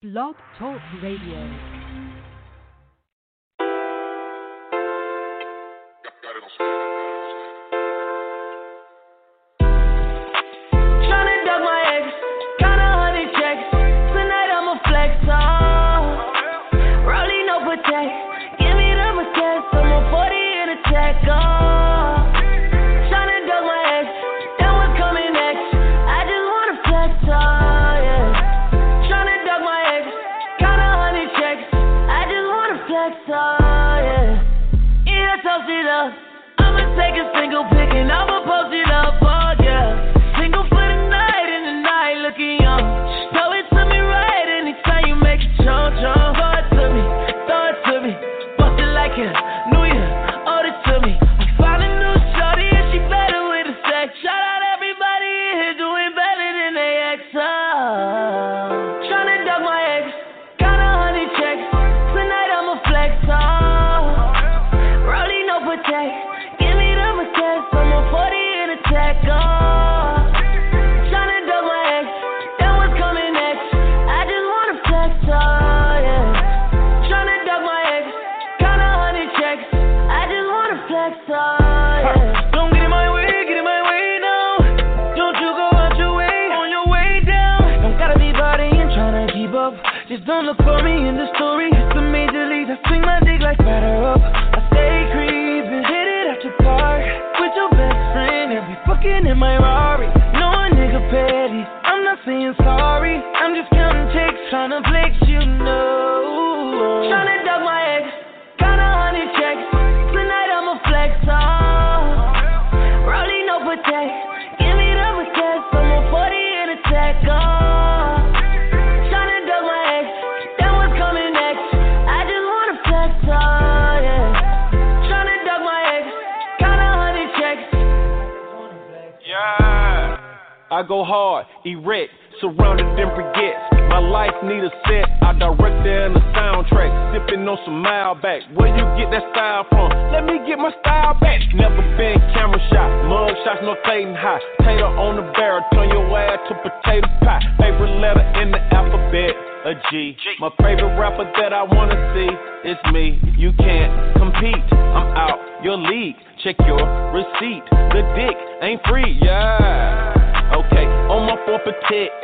[0.00, 1.77] Blog Talk Radio.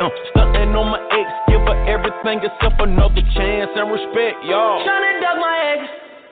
[0.04, 4.84] Uh, stunting on my ex, give her everything except another chance and respect, y'all.
[4.84, 5.80] Tryna duck my ex,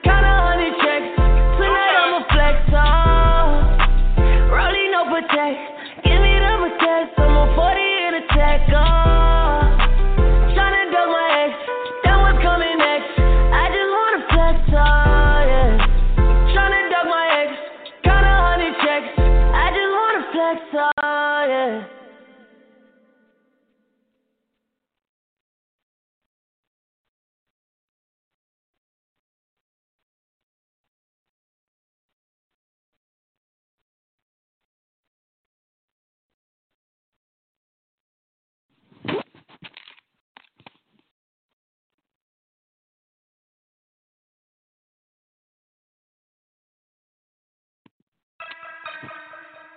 [0.05, 1.09] count a hundred checks.
[1.57, 3.49] Tonight I'ma flex off.
[4.53, 5.57] Rolling no protect,
[6.05, 7.17] give me the protect.
[7.17, 8.61] I'm a 40 in a tech.
[8.77, 9.12] Oh.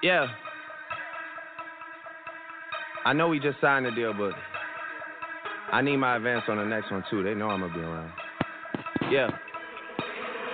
[0.06, 0.30] Yeah.
[3.04, 4.38] I know we just signed the deal, but
[5.74, 7.26] I need my advance on the next one too.
[7.26, 8.14] They know I'm gonna be around.
[9.10, 9.26] Yeah.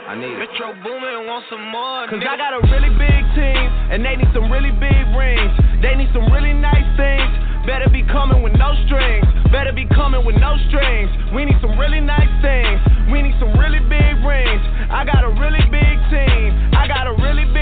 [0.08, 0.48] I need it.
[0.48, 2.08] Metro Boomin want some more.
[2.08, 5.52] Cause I got a really big team, and they need some really big rings.
[5.84, 7.28] They need some really nice things.
[7.68, 9.28] Better be coming with no strings.
[9.52, 11.12] Better be coming with no strings.
[11.36, 12.80] We need some really nice things.
[13.12, 14.64] We need some really big rings.
[14.88, 16.72] I got a really big team.
[16.72, 17.61] I got a really big.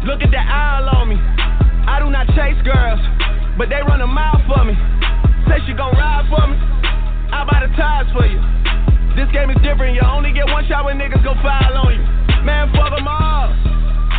[0.00, 1.16] Look at the eye on me.
[1.20, 3.00] I do not chase girls,
[3.60, 4.72] but they run a mile for me.
[5.44, 6.56] Say she gon' ride for me.
[7.28, 8.40] I buy the tires for you.
[9.12, 9.92] This game is different.
[9.92, 12.04] You only get one shot when niggas go foul on you.
[12.48, 13.52] Man, fuck them all.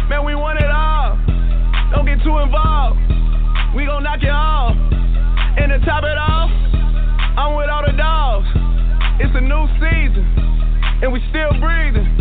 [0.06, 1.18] Man, we want it all.
[1.90, 3.02] Don't get too involved.
[3.74, 4.78] We gon' knock it off.
[5.58, 6.54] And to top it off,
[7.42, 8.46] I'm with all the dogs.
[9.18, 10.30] It's a new season,
[11.02, 12.21] and we still breathing.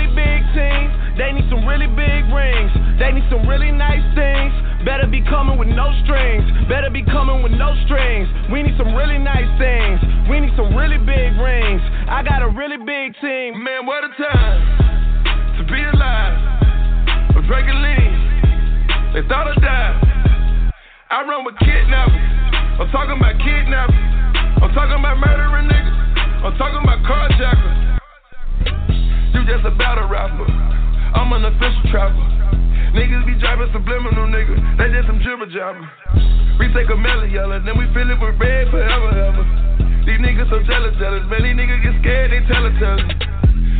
[0.51, 0.91] big team.
[1.17, 2.71] They need some really big rings.
[2.99, 4.53] They need some really nice things.
[4.85, 6.43] Better be coming with no strings.
[6.67, 8.27] Better be coming with no strings.
[8.51, 9.99] We need some really nice things.
[10.29, 11.81] We need some really big rings.
[12.07, 13.63] I got a really big team.
[13.63, 14.59] Man, what a time
[15.59, 16.35] to be alive.
[17.35, 18.11] I'm drinking lean.
[19.13, 20.71] They thought I'd die.
[21.11, 22.15] I run with kidnappers.
[22.79, 23.95] I'm talking about kidnappers.
[24.63, 26.45] I'm talking about murdering niggas.
[26.45, 27.90] I'm talking about carjackers.
[29.41, 29.73] You just a
[30.05, 30.45] rapper.
[31.17, 32.13] I'm an official trapper.
[32.93, 34.53] Niggas be driving subliminal, nigga.
[34.77, 35.81] They just some jibber jabber.
[36.61, 39.41] We take a melon yellow, then we fill it with red forever, ever.
[40.05, 41.25] These niggas so jealous, jealous.
[41.25, 43.17] Man, these niggas get scared, they tell it, tell it.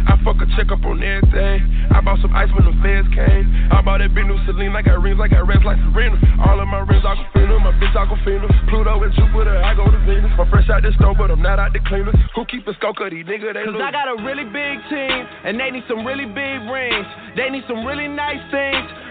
[0.09, 1.61] I fuck a check up on everything.
[1.91, 3.45] I bought some ice when the feds came.
[3.71, 4.71] I bought that big new Celine.
[4.75, 6.15] I got rings, I got rings like Serena.
[6.47, 7.59] All of my rings, Aquafina.
[7.59, 8.47] My bitch, I Aquafina.
[8.71, 10.31] Pluto and Jupiter, I go to Venus.
[10.39, 12.15] I'm fresh out the stove, but I'm not out the cleaner.
[12.35, 13.53] Who keep a of these niggas?
[13.53, 13.83] They Cause lose.
[13.83, 17.07] I got a really big team, and they need some really big rings.
[17.35, 18.87] They need some really nice things.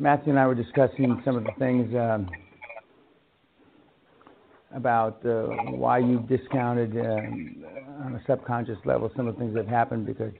[0.00, 2.30] Matthew and I were discussing some of the things um,
[4.74, 5.42] about uh,
[5.72, 10.32] why you discounted uh, on a subconscious level some of the things that happened because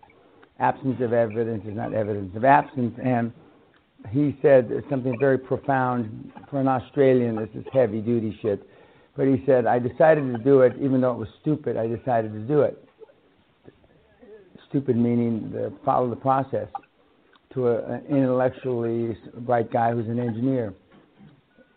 [0.61, 2.99] absence of evidence is not evidence of absence.
[3.05, 3.35] And
[4.09, 7.37] he said something very profound for an Australian.
[7.37, 8.67] This is heavy duty shit.
[9.15, 11.77] But he said, I decided to do it even though it was stupid.
[11.77, 12.83] I decided to do it.
[14.71, 16.69] Stupid meaning the, follow the process
[17.55, 20.75] to a, an intellectually bright guy who's an engineer.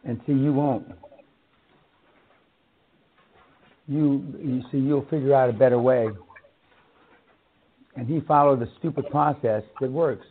[0.04, 0.88] And see, you won't.
[3.88, 6.10] You, you see, you'll figure out a better way.
[7.96, 10.26] And he followed the stupid process that works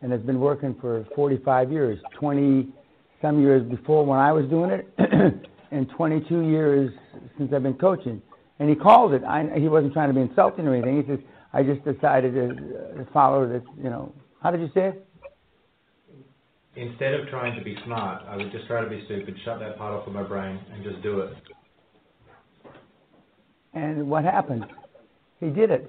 [0.00, 2.68] and has been working for 45 years, 20
[3.22, 4.88] some years before when I was doing it,
[5.70, 6.92] and 22 years
[7.38, 8.20] since I've been coaching.
[8.58, 9.24] And he called it.
[9.24, 11.02] I, he wasn't trying to be insulting or anything.
[11.02, 11.18] He says,
[11.52, 14.12] I just decided to uh, follow this, you know.
[14.44, 15.06] How did you say it?
[16.76, 19.78] Instead of trying to be smart, I would just try to be stupid, shut that
[19.78, 21.32] part off of my brain, and just do it.
[23.72, 24.66] And what happened?
[25.40, 25.88] He did it.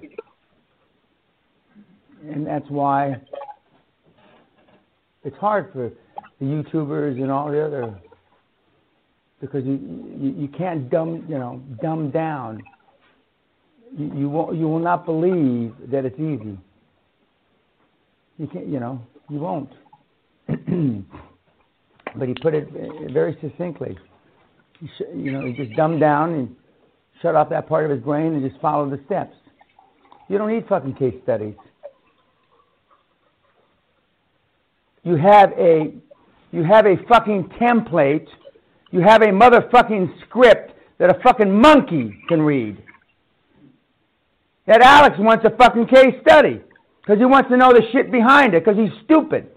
[2.30, 3.16] And that's why
[5.22, 5.92] it's hard for
[6.40, 8.00] the YouTubers and all the other
[9.38, 9.74] because you
[10.18, 12.62] you, you can't dumb you know dumb down.
[13.96, 16.58] You you won't you will not believe that it's easy.
[18.38, 19.00] You can't you know
[19.30, 19.70] you won't.
[20.46, 22.68] but he put it
[23.12, 23.96] very succinctly.
[24.80, 26.56] He sh- you know he just dumbed down and
[27.22, 29.34] shut off that part of his brain and just follow the steps.
[30.28, 31.54] You don't need fucking case studies.
[35.02, 35.94] You have a
[36.52, 38.26] you have a fucking template.
[38.90, 42.82] You have a motherfucking script that a fucking monkey can read.
[44.66, 46.60] That Alex wants a fucking case study
[47.06, 49.48] because he wants to know the shit behind it because he's stupid.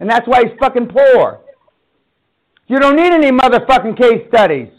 [0.00, 1.40] And that's why he's fucking poor.
[2.66, 4.70] You don't need any motherfucking case studies.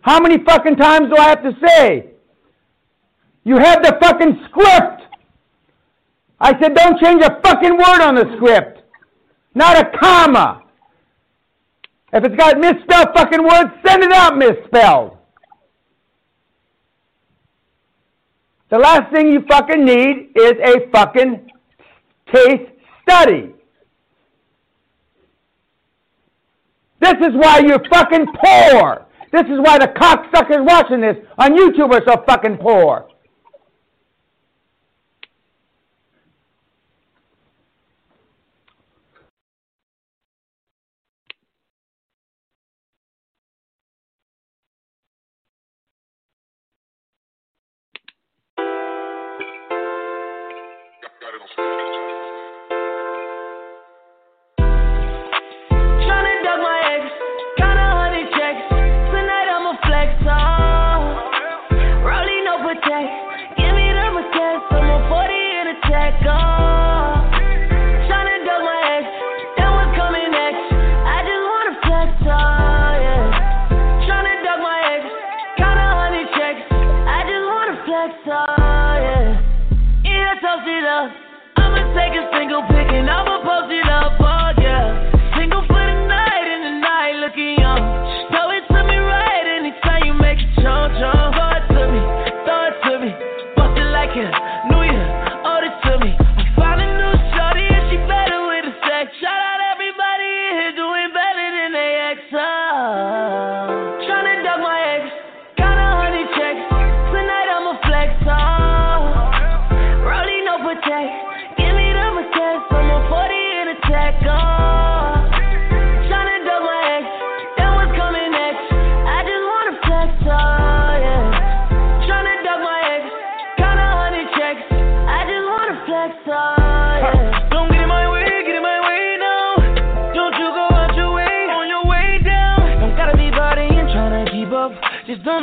[0.00, 2.10] How many fucking times do I have to say?
[3.44, 5.02] You have the fucking script.
[6.40, 8.76] I said, don't change a fucking word on the script
[9.56, 10.62] not a comma.
[12.12, 15.15] If it's got misspelled fucking words, send it out misspelled.
[18.70, 21.48] The last thing you fucking need is a fucking
[22.32, 22.68] case
[23.02, 23.52] study.
[27.00, 29.06] This is why you're fucking poor.
[29.32, 33.06] This is why the cocksuckers watching this on YouTube are so fucking poor.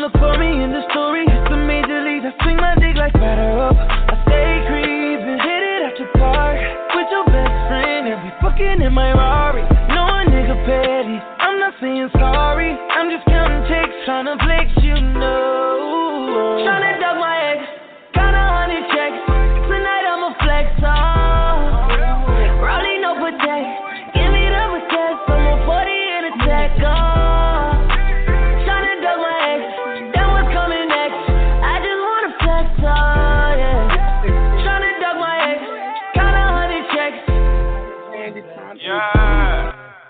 [0.03, 1.23] look for me in the story.
[1.23, 2.27] It's the major league.
[2.27, 3.79] I swing my dick like batter up.
[3.79, 5.39] I stay creeping.
[5.39, 6.59] hit it at your park
[6.91, 9.63] with your best friend, and we fucking in my Rari.
[9.95, 11.17] No a nigga petty.
[11.39, 12.75] I'm not saying sorry.
[12.75, 16.67] I'm just counting checks, trying to flex, you know.
[16.67, 16.93] Trying to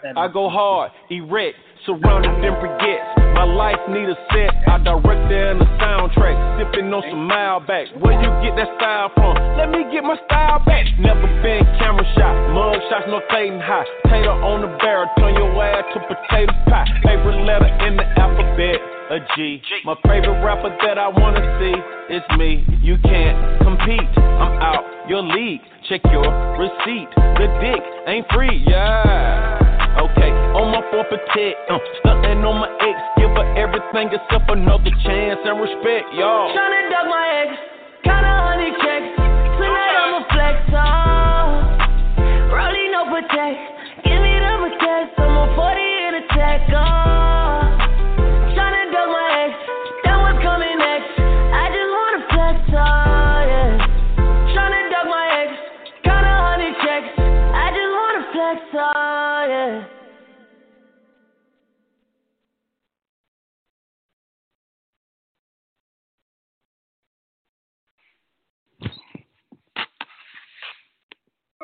[0.03, 1.55] I go hard, erect,
[1.87, 3.07] surrounded in briquettes.
[3.33, 6.35] My life need a set, I direct there in the soundtrack.
[6.59, 7.87] Sipping on some Mile Malbec.
[8.03, 9.39] Where you get that style from?
[9.55, 10.83] Let me get my style back.
[10.99, 13.87] Never been camera shot, mug shots, no fading high.
[14.11, 16.83] Tater on the barrel, turn your ass to potato pie.
[17.07, 19.63] Favorite letter in the alphabet, a G.
[19.87, 21.79] My favorite rapper that I wanna see
[22.11, 22.67] is me.
[22.83, 25.61] You can't compete, I'm out your league.
[25.87, 26.27] Check your
[26.59, 27.07] receipt.
[27.39, 29.62] The dick ain't free, yeah.
[30.03, 34.91] Okay, on my four protect, uh, stunting on my ex, give her everything except another
[34.99, 36.51] chance and respect, y'all.
[36.51, 37.55] Tryna duck my ex,
[38.03, 39.15] count a hundred checks.
[39.15, 41.22] Tonight I'ma flex off.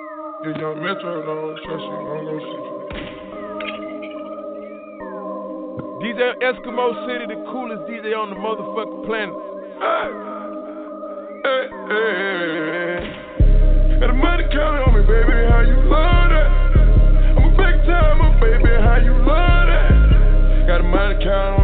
[0.09, 2.41] Your young Metro don't trust you, I'm gonna.
[6.01, 9.35] DJ Eskimo City, the coolest DJ on the motherfucking planet.
[9.77, 10.09] Hey,
[11.45, 12.99] hey, hey.
[13.99, 16.49] Got the money counting on me, baby, how you love that?
[17.37, 20.65] I'm a big timer, baby, how you love that?
[20.65, 21.58] Got the money counting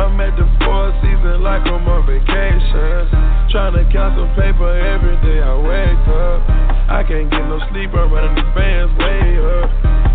[0.00, 3.04] I'm at the four season like I'm on vacation.
[3.52, 6.40] Tryna count some paper every day I wake up.
[6.88, 9.68] I can't get no sleep, I'm running the bands way up.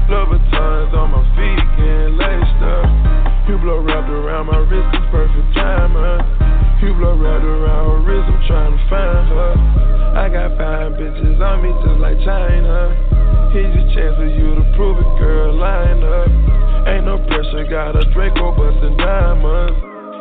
[0.09, 2.89] Louboutins on my feet, getting laced up.
[3.45, 6.17] Hublot wrapped around my wrist, it's perfect timing.
[6.81, 9.53] Hublot wrapped around her wrist, I'm trying to find her.
[10.17, 12.89] I got fine bitches on me just like China.
[13.53, 15.53] Here's your chance for you to prove it, girl.
[15.53, 16.64] Line up.
[16.85, 19.77] Ain't no pressure, got a Draco bustin' diamonds.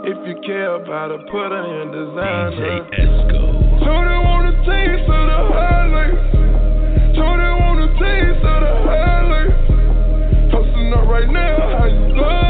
[0.09, 2.89] If you care about her, put her in designer.
[2.89, 7.17] DJ Told her want a taste of the highlights.
[7.17, 10.53] Told her want a taste of the highlights.
[10.53, 12.44] Toasting up right now, how you love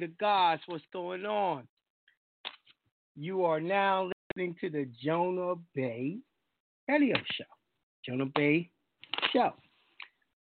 [0.00, 0.62] the gods.
[0.66, 1.68] What's going on?
[3.16, 6.16] You are now listening to the Jonah Bey
[6.88, 7.44] Radio Show.
[8.06, 8.70] Jonah Bey
[9.30, 9.52] Show.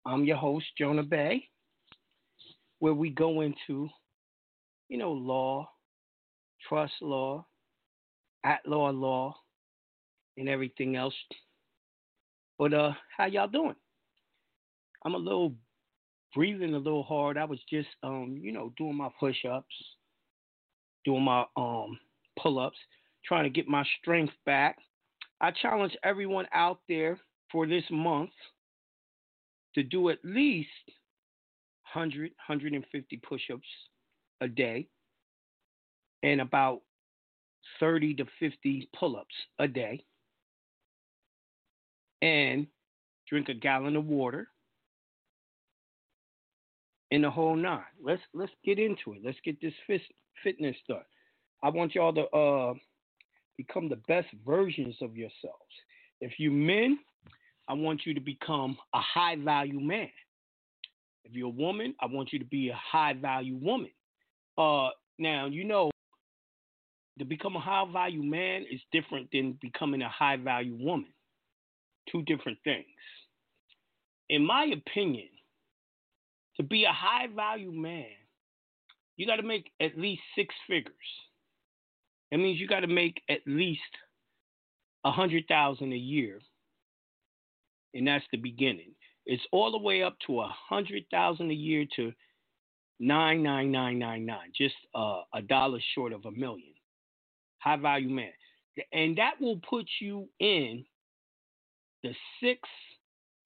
[0.05, 1.47] I'm your host, Jonah Bey,
[2.79, 3.87] where we go into,
[4.89, 5.69] you know, law,
[6.67, 7.45] trust law,
[8.43, 9.35] at law law,
[10.37, 11.15] and everything else.
[12.59, 13.75] But uh, how y'all doing?
[15.05, 15.53] I'm a little
[16.35, 17.37] breathing a little hard.
[17.37, 19.73] I was just um, you know, doing my push-ups,
[21.05, 21.97] doing my um
[22.39, 22.77] pull-ups,
[23.25, 24.77] trying to get my strength back.
[25.41, 27.17] I challenge everyone out there
[27.51, 28.31] for this month
[29.73, 30.69] to do at least
[31.93, 33.67] 100, 150 push ups
[34.41, 34.87] a day
[36.23, 36.81] and about
[37.79, 40.03] 30 to 50 pull ups a day
[42.21, 42.67] and
[43.29, 44.47] drink a gallon of water
[47.11, 47.83] in the whole nine.
[48.03, 49.21] Let's let's get into it.
[49.23, 50.01] Let's get this fit,
[50.43, 51.03] fitness done.
[51.63, 52.73] I want y'all to uh,
[53.57, 55.73] become the best versions of yourselves.
[56.21, 56.99] If you men,
[57.67, 60.09] I want you to become a high value man.
[61.23, 63.89] If you're a woman, I want you to be a high value woman.
[64.57, 65.91] Uh, now you know
[67.17, 71.13] to become a high value man is different than becoming a high value woman.
[72.11, 72.85] Two different things.
[74.29, 75.27] In my opinion,
[76.57, 78.05] to be a high value man,
[79.17, 80.93] you got to make at least six figures.
[82.31, 83.81] That means you got to make at least
[85.05, 86.39] a hundred thousand a year,
[87.93, 88.91] and that's the beginning.
[89.25, 92.11] It's all the way up to a hundred thousand a year to
[92.99, 96.73] nine nine nine nine nine, just uh, a dollar short of a million.
[97.59, 98.31] High value man,
[98.91, 100.85] and that will put you in
[102.03, 102.71] the sixth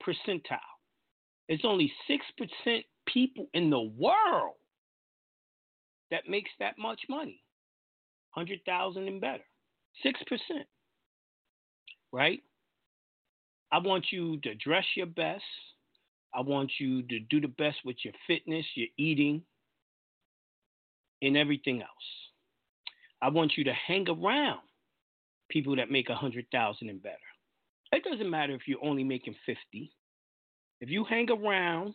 [0.06, 0.58] percentile.
[1.48, 4.54] It's only six percent people in the world
[6.10, 7.42] that makes that much money.
[8.34, 9.42] 100,000 and better.
[10.04, 10.14] 6%.
[12.12, 12.42] Right?
[13.72, 15.44] I want you to dress your best.
[16.34, 19.42] I want you to do the best with your fitness, your eating,
[21.22, 21.88] and everything else.
[23.22, 24.60] I want you to hang around
[25.50, 27.16] people that make 100,000 and better.
[27.92, 29.92] It doesn't matter if you're only making 50.
[30.80, 31.94] If you hang around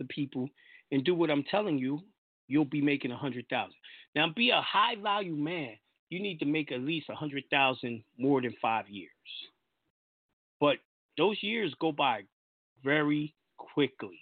[0.00, 0.48] the people
[0.90, 2.00] and do what I'm telling you,
[2.48, 3.76] you'll be making a hundred thousand.
[4.16, 5.76] Now, be a high value man.
[6.08, 9.10] You need to make at least a hundred thousand more than five years.
[10.58, 10.78] But
[11.16, 12.22] those years go by
[12.82, 14.18] very quickly.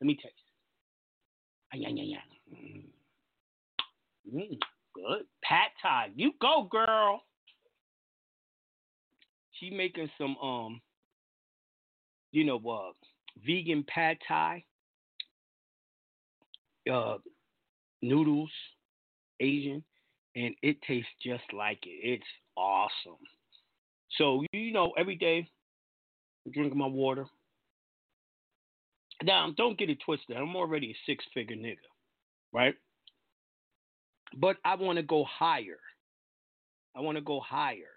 [0.00, 0.34] Let me taste.
[1.74, 2.72] Yeah, yeah, yeah.
[4.34, 4.58] Mm,
[4.94, 5.24] good.
[5.44, 6.08] Pad Thai.
[6.16, 7.22] You go, girl.
[9.52, 10.80] She making some um,
[12.32, 12.92] you know, uh,
[13.46, 14.64] vegan pad thai
[16.90, 17.18] uh,
[18.02, 18.50] noodles,
[19.40, 19.82] Asian,
[20.36, 21.98] and it tastes just like it.
[22.02, 22.24] It's
[22.56, 23.18] awesome.
[24.18, 25.48] So you know, every day
[26.46, 27.26] I'm drinking my water.
[29.22, 30.36] Now, don't get it twisted.
[30.36, 31.76] I'm already a six-figure nigga,
[32.54, 32.74] right?
[34.36, 35.78] But I want to go higher.
[36.96, 37.92] I want to go higher.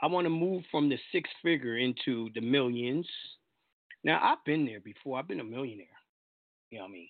[0.00, 3.06] I want to move from the six figure into the millions.
[4.02, 5.18] Now, I've been there before.
[5.18, 5.86] I've been a millionaire.
[6.70, 7.08] You know what I mean?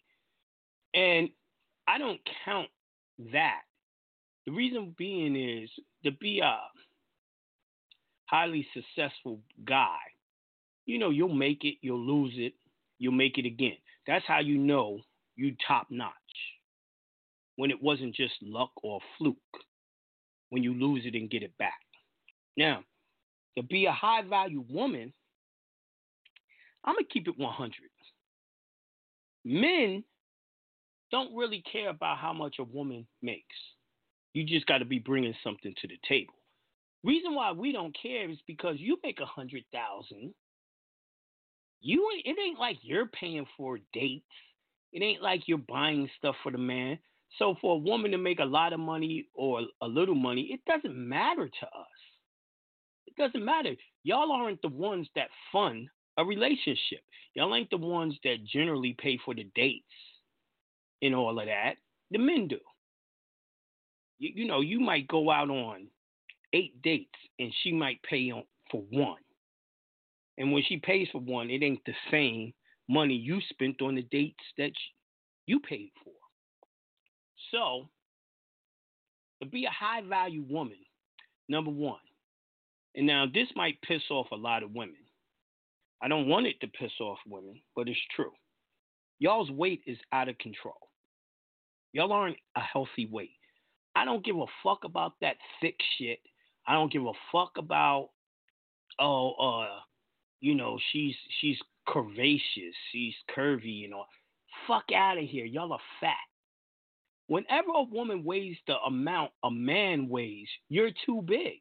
[0.95, 1.29] And
[1.89, 2.69] I don't count
[3.33, 3.63] that.
[4.47, 5.71] The reason being is
[6.05, 6.59] to be a
[8.27, 9.97] highly successful guy,
[10.87, 12.55] you know, you'll make it, you'll lose it,
[12.99, 13.77] you'll make it again.
[14.07, 15.01] That's how you know
[15.35, 16.13] you top notch.
[17.57, 19.37] When it wasn't just luck or fluke,
[20.51, 21.81] when you lose it and get it back.
[22.57, 22.85] Now,
[23.57, 25.13] to be a high value woman,
[26.85, 27.73] I'm going to keep it 100.
[29.45, 30.05] Men
[31.15, 33.55] don't really care about how much a woman makes.
[34.33, 36.35] You just got to be bringing something to the table.
[37.05, 40.35] Reason why we don't care is because you make a hundred thousand.
[41.81, 44.25] You it ain't like you're paying for dates.
[44.93, 46.99] It ain't like you're buying stuff for the man.
[47.39, 50.65] So for a woman to make a lot of money or a little money, it
[50.67, 52.01] doesn't matter to us.
[53.07, 53.77] It doesn't matter.
[54.03, 57.03] Y'all aren't the ones that fund a relationship.
[57.35, 59.85] Y'all ain't the ones that generally pay for the dates
[61.05, 61.75] in all of that.
[62.11, 62.59] The men do.
[64.19, 65.89] You, you know, you might go out on
[66.55, 69.19] eight dates and she might pay on, for one.
[70.39, 72.55] And when she pays for one, it ain't the same
[72.89, 74.73] money you spent on the dates that
[75.47, 76.13] you paid for.
[77.51, 77.89] So,
[79.43, 80.79] to be a high value woman,
[81.49, 81.99] number one,
[82.95, 84.97] and now this might piss off a lot of women.
[86.03, 88.33] I don't want it to piss off women, but it's true.
[89.19, 90.75] Y'all's weight is out of control.
[91.95, 93.39] Y'all aren't a healthy weight.
[93.95, 96.19] I don't give a fuck about that thick shit.
[96.67, 98.11] I don't give a fuck about
[98.99, 99.79] oh uh
[100.41, 101.57] you know, she's she's
[101.89, 104.05] curvaceous, she's curvy, you know.
[104.67, 105.45] Fuck out of here.
[105.45, 106.17] Y'all are fat.
[107.29, 111.61] Whenever a woman weighs the amount a man weighs, you're too big.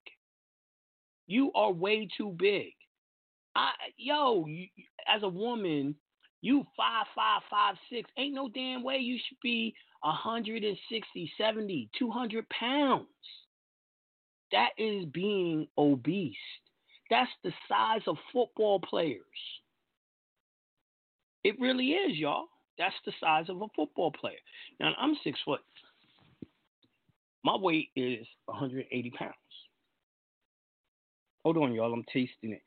[1.27, 2.73] You are way too big.
[3.55, 4.65] I yo, you,
[5.07, 5.95] as a woman,
[6.43, 8.11] you five five five six.
[8.17, 13.07] Ain't no damn way you should be 160, 70, 200 pounds.
[14.51, 16.35] That is being obese.
[17.09, 19.21] That's the size of football players.
[21.45, 22.47] It really is, y'all.
[22.77, 24.35] That's the size of a football player.
[24.81, 25.61] Now I'm six foot.
[27.45, 29.33] My weight is 180 pounds.
[31.45, 31.93] Hold on, y'all.
[31.93, 32.61] I'm tasting it.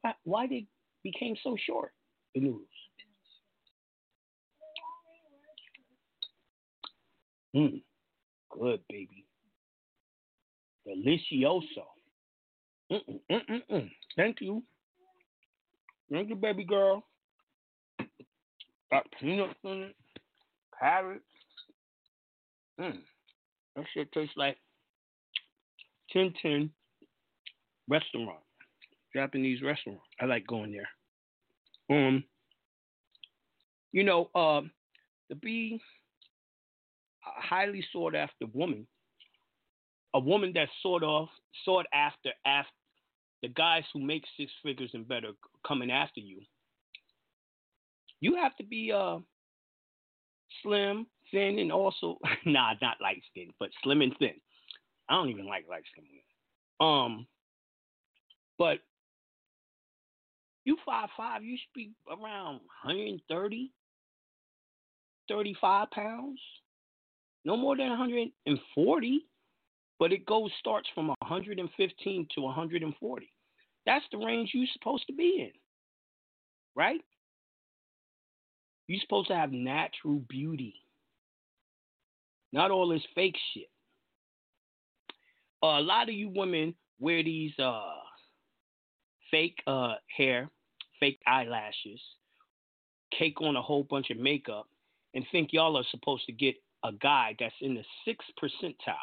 [0.00, 0.66] Why, why they
[1.02, 1.92] became so short?
[2.34, 2.79] The noodles.
[7.54, 7.82] Mmm,
[8.50, 9.24] good, baby.
[10.86, 11.84] Delicioso.
[12.90, 13.90] Mm-mm, mm-mm, mm.
[14.16, 14.62] Thank you.
[16.10, 17.04] Thank you, baby girl.
[18.90, 19.96] Got peanuts in it,
[20.78, 21.24] carrots.
[22.80, 22.98] Mmm.
[23.76, 24.56] That shit tastes like
[26.12, 26.70] Tin Tin
[27.88, 28.40] restaurant,
[29.14, 30.00] Japanese restaurant.
[30.20, 30.88] I like going there.
[31.96, 32.24] Um,
[33.92, 34.62] you know, uh,
[35.40, 35.99] be a
[37.50, 38.86] highly sought after woman,
[40.14, 41.28] a woman that's sort of
[41.64, 42.70] sought after after
[43.42, 45.32] the guys who make six figures and better
[45.66, 46.40] coming after you.
[48.20, 49.18] You have to be uh
[50.62, 54.34] slim, thin, and also nah, not light skinned, but slim and thin.
[55.08, 57.04] I don't even like light skin women.
[57.04, 57.26] Um,
[58.58, 58.78] but
[60.64, 63.72] you five five, you should be around 130,
[65.28, 66.38] 35 pounds.
[67.44, 69.26] No more than 140.
[69.98, 73.32] But it goes starts from 115 to 140.
[73.84, 75.52] That's the range you're supposed to be in.
[76.74, 77.00] Right?
[78.86, 80.74] You're supposed to have natural beauty.
[82.52, 83.68] Not all this fake shit.
[85.62, 87.92] Uh, a lot of you women wear these uh,
[89.30, 90.50] fake uh, hair,
[90.98, 92.00] fake eyelashes,
[93.16, 94.66] cake on a whole bunch of makeup,
[95.14, 98.94] and think y'all are supposed to get a guy that's in the sixth percentile.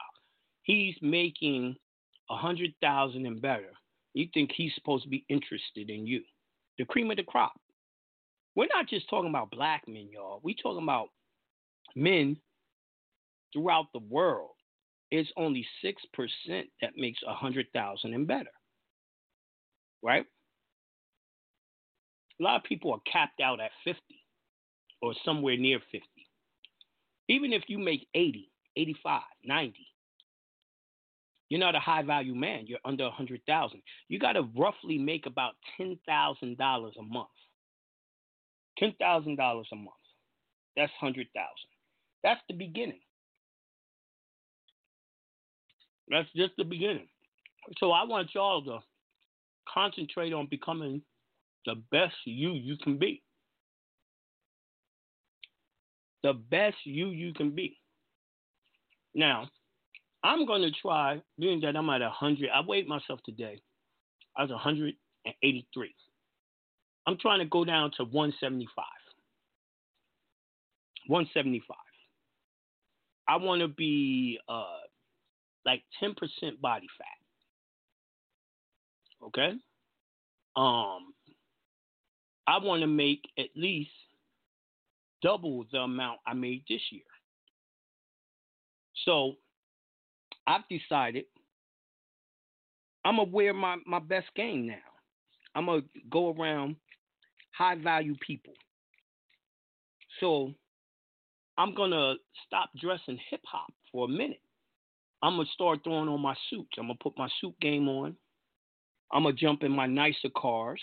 [0.64, 1.76] He's making
[2.30, 3.72] a hundred thousand and better.
[4.14, 6.22] You think he's supposed to be interested in you?
[6.78, 7.54] The cream of the crop.
[8.56, 10.42] We're not just talking about black men, y'all.
[10.44, 11.10] We're talking about
[11.96, 12.38] men
[13.54, 14.52] throughout the world.
[15.12, 18.50] It's only six percent that makes a hundred thousand and better
[20.04, 20.26] right?
[22.40, 24.00] A lot of people are capped out at 50
[25.02, 26.08] or somewhere near 50.
[27.30, 29.88] Even if you make 80, 85, 90,
[31.50, 32.66] you're not a high value man.
[32.68, 33.82] You're under 100,000.
[34.10, 37.28] You got to roughly make about $10,000 a month.
[38.82, 39.96] $10,000 a month.
[40.76, 41.28] That's 100,000.
[42.24, 43.00] That's the beginning.
[46.10, 47.08] That's just the beginning.
[47.80, 48.80] So I want y'all to
[49.72, 51.02] concentrate on becoming
[51.66, 53.22] the best you you can be.
[56.24, 57.78] The best you you can be.
[59.14, 59.50] Now,
[60.24, 63.62] I'm going to try, being that I'm at 100, I weighed myself today.
[64.36, 65.96] I was 183.
[67.06, 68.86] I'm trying to go down to 175.
[71.08, 71.78] 175.
[73.30, 74.66] I want to be uh,
[75.66, 76.16] like 10%
[76.62, 77.18] body fat.
[79.28, 79.54] Okay?
[80.56, 81.14] Um
[82.48, 83.92] I want to make at least
[85.22, 87.02] double the amount I made this year.
[89.06, 89.34] So
[90.46, 91.26] I've decided
[93.06, 94.76] I'm gonna wear my, my best game now.
[95.56, 96.76] I'm gonna go around
[97.58, 98.54] high value people.
[100.20, 100.54] So
[101.58, 104.42] I'm gonna stop dressing hip hop for a minute.
[105.24, 106.70] I'm gonna start throwing on my suits.
[106.78, 108.16] I'm gonna put my suit game on.
[109.12, 110.82] I'm gonna jump in my nicer cars.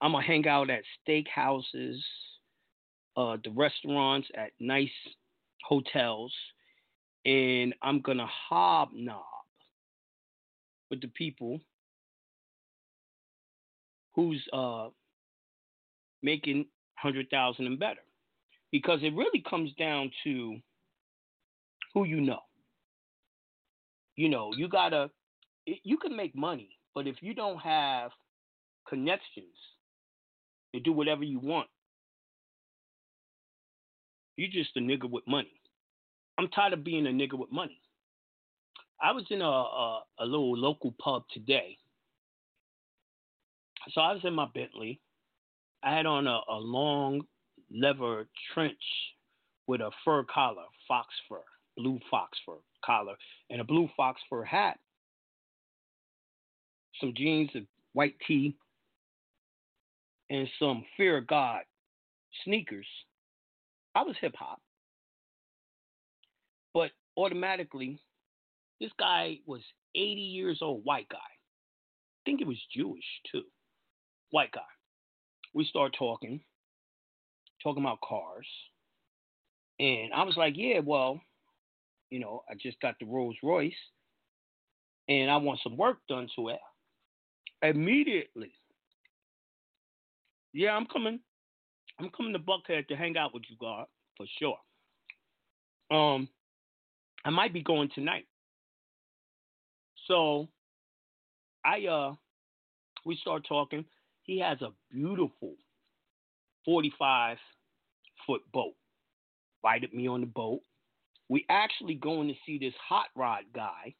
[0.00, 1.98] I'm gonna hang out at steakhouses,
[3.16, 4.90] uh, the restaurants, at nice
[5.64, 6.32] hotels,
[7.24, 9.24] and I'm gonna hobnob
[10.90, 11.60] with the people
[14.14, 14.88] who's uh,
[16.22, 18.00] making hundred thousand and better,
[18.70, 20.56] because it really comes down to
[21.92, 22.40] who you know.
[24.14, 25.10] You know, you gotta
[25.66, 28.12] you can make money, but if you don't have
[28.88, 29.54] connections
[30.74, 31.68] to do whatever you want,
[34.36, 35.52] you're just a nigga with money.
[36.38, 37.80] I'm tired of being a nigga with money.
[39.00, 41.76] I was in a, a, a little local pub today.
[43.90, 45.00] So I was in my Bentley.
[45.82, 47.22] I had on a, a long
[47.72, 48.74] leather trench
[49.66, 51.42] with a fur collar, fox fur,
[51.76, 52.54] blue fox fur
[52.84, 53.14] collar,
[53.50, 54.78] and a blue fox fur hat
[57.00, 57.60] some jeans, a
[57.92, 58.56] white tee,
[60.30, 61.62] and some Fear of God
[62.44, 62.86] sneakers,
[63.94, 64.60] I was hip hop.
[66.74, 68.00] But automatically,
[68.80, 69.62] this guy was
[69.94, 71.16] 80 years old, white guy.
[71.16, 73.42] I think it was Jewish too,
[74.30, 74.60] white guy.
[75.54, 76.40] We start talking,
[77.62, 78.46] talking about cars,
[79.80, 81.20] and I was like, yeah, well,
[82.10, 83.72] you know, I just got the Rolls Royce,
[85.08, 86.60] and I want some work done to it.
[87.62, 88.52] Immediately,
[90.52, 91.20] yeah, I'm coming.
[91.98, 94.58] I'm coming to Buckhead to hang out with you, God, for sure.
[95.90, 96.28] Um,
[97.24, 98.26] I might be going tonight.
[100.06, 100.48] So
[101.64, 102.14] I uh
[103.04, 103.84] we start talking.
[104.22, 105.54] He has a beautiful
[106.64, 107.38] 45
[108.26, 108.74] foot boat.
[109.64, 110.60] Invited me on the boat.
[111.28, 113.94] We actually going to see this hot rod guy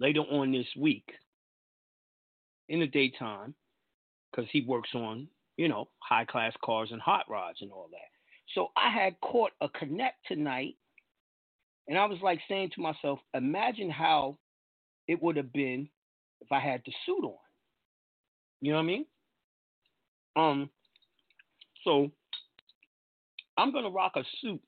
[0.00, 1.10] later on this week
[2.68, 3.54] in the daytime
[4.30, 8.08] because he works on, you know, high class cars and hot rods and all that.
[8.54, 10.76] So I had caught a connect tonight,
[11.86, 14.38] and I was like saying to myself, imagine how
[15.06, 15.88] it would have been
[16.40, 17.34] if I had the suit on.
[18.60, 19.06] You know what I mean?
[20.36, 20.70] Um,
[21.84, 22.10] so
[23.56, 24.60] I'm gonna rock a suit,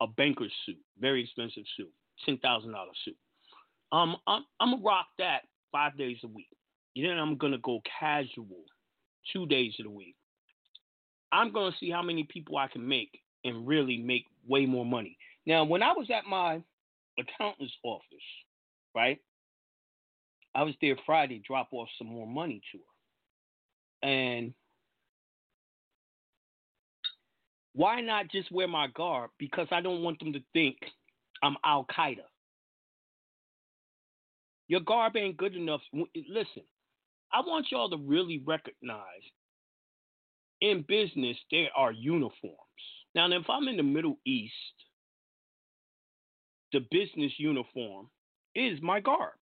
[0.00, 1.90] a banker's suit, very expensive suit,
[2.24, 3.16] ten thousand dollar suit.
[3.92, 6.48] Um, I'm I'm gonna rock that five days a week.
[6.96, 8.64] And Then I'm gonna go casual,
[9.32, 10.16] two days of the week.
[11.32, 15.16] I'm gonna see how many people I can make and really make way more money.
[15.46, 16.62] Now, when I was at my
[17.18, 18.04] accountant's office,
[18.94, 19.18] right?
[20.54, 24.08] I was there Friday, drop off some more money to her.
[24.08, 24.54] And
[27.74, 29.30] why not just wear my garb?
[29.38, 30.76] Because I don't want them to think
[31.42, 32.26] I'm Al Qaeda.
[34.68, 35.80] Your garb ain't good enough.
[35.92, 36.62] Listen,
[37.32, 39.02] I want y'all to really recognize
[40.60, 42.56] in business there are uniforms.
[43.14, 44.52] Now, if I'm in the Middle East,
[46.72, 48.08] the business uniform
[48.54, 49.32] is my garb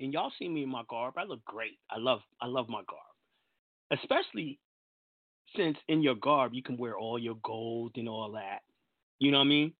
[0.00, 1.14] and y'all see me in my garb.
[1.16, 1.78] I look great.
[1.90, 4.00] I love I love my garb.
[4.00, 4.58] Especially
[5.56, 8.60] since in your garb you can wear all your gold and all that.
[9.18, 9.72] You know what I mean?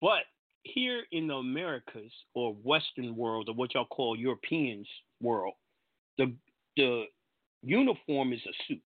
[0.00, 0.24] But
[0.62, 4.88] here in the Americas or Western world or what y'all call Europeans
[5.22, 5.54] world,
[6.18, 6.32] the
[6.76, 7.04] the
[7.62, 8.82] uniform is a suit.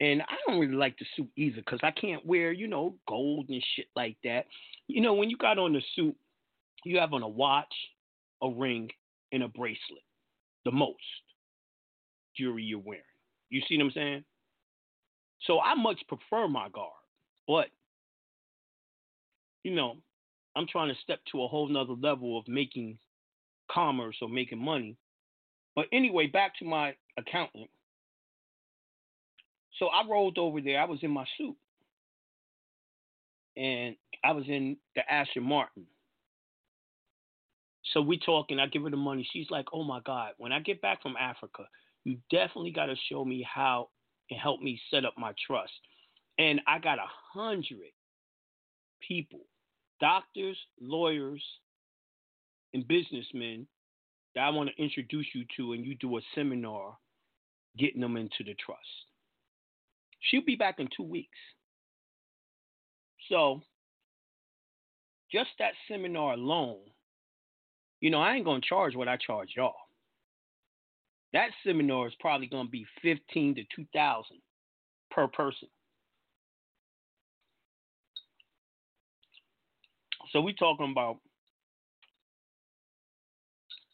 [0.00, 3.50] And I don't really like the suit either because I can't wear, you know, gold
[3.50, 4.46] and shit like that.
[4.88, 6.16] You know, when you got on the suit,
[6.84, 7.74] you have on a watch,
[8.42, 8.88] a ring,
[9.32, 10.02] and a bracelet.
[10.64, 10.96] The most
[12.36, 13.02] jewelry you're wearing.
[13.50, 14.24] You see what I'm saying?
[15.46, 16.92] So I much prefer my garb,
[17.46, 17.66] but
[19.62, 19.96] you know,
[20.56, 22.98] I'm trying to step to a whole nother level of making
[23.70, 24.96] commerce or making money.
[25.80, 27.70] But anyway, back to my accountant.
[29.78, 30.78] So I rolled over there.
[30.78, 31.56] I was in my suit.
[33.56, 35.86] And I was in the Aston Martin.
[37.94, 38.60] So we talking.
[38.60, 39.26] I give her the money.
[39.32, 40.32] She's like, "Oh my God!
[40.36, 41.64] When I get back from Africa,
[42.04, 43.88] you definitely got to show me how
[44.30, 45.72] and help me set up my trust."
[46.36, 47.94] And I got a hundred
[49.00, 49.46] people,
[49.98, 51.42] doctors, lawyers,
[52.74, 53.66] and businessmen
[54.34, 56.96] that I want to introduce you to, and you do a seminar
[57.78, 58.80] getting them into the trust.
[60.20, 61.38] She'll be back in two weeks.
[63.28, 63.62] So,
[65.32, 66.80] just that seminar alone
[68.00, 69.74] you know, I ain't gonna charge what I charge y'all.
[71.32, 74.38] That seminar is probably gonna be fifteen to two thousand
[75.10, 75.68] per person.
[80.32, 81.18] So we're talking about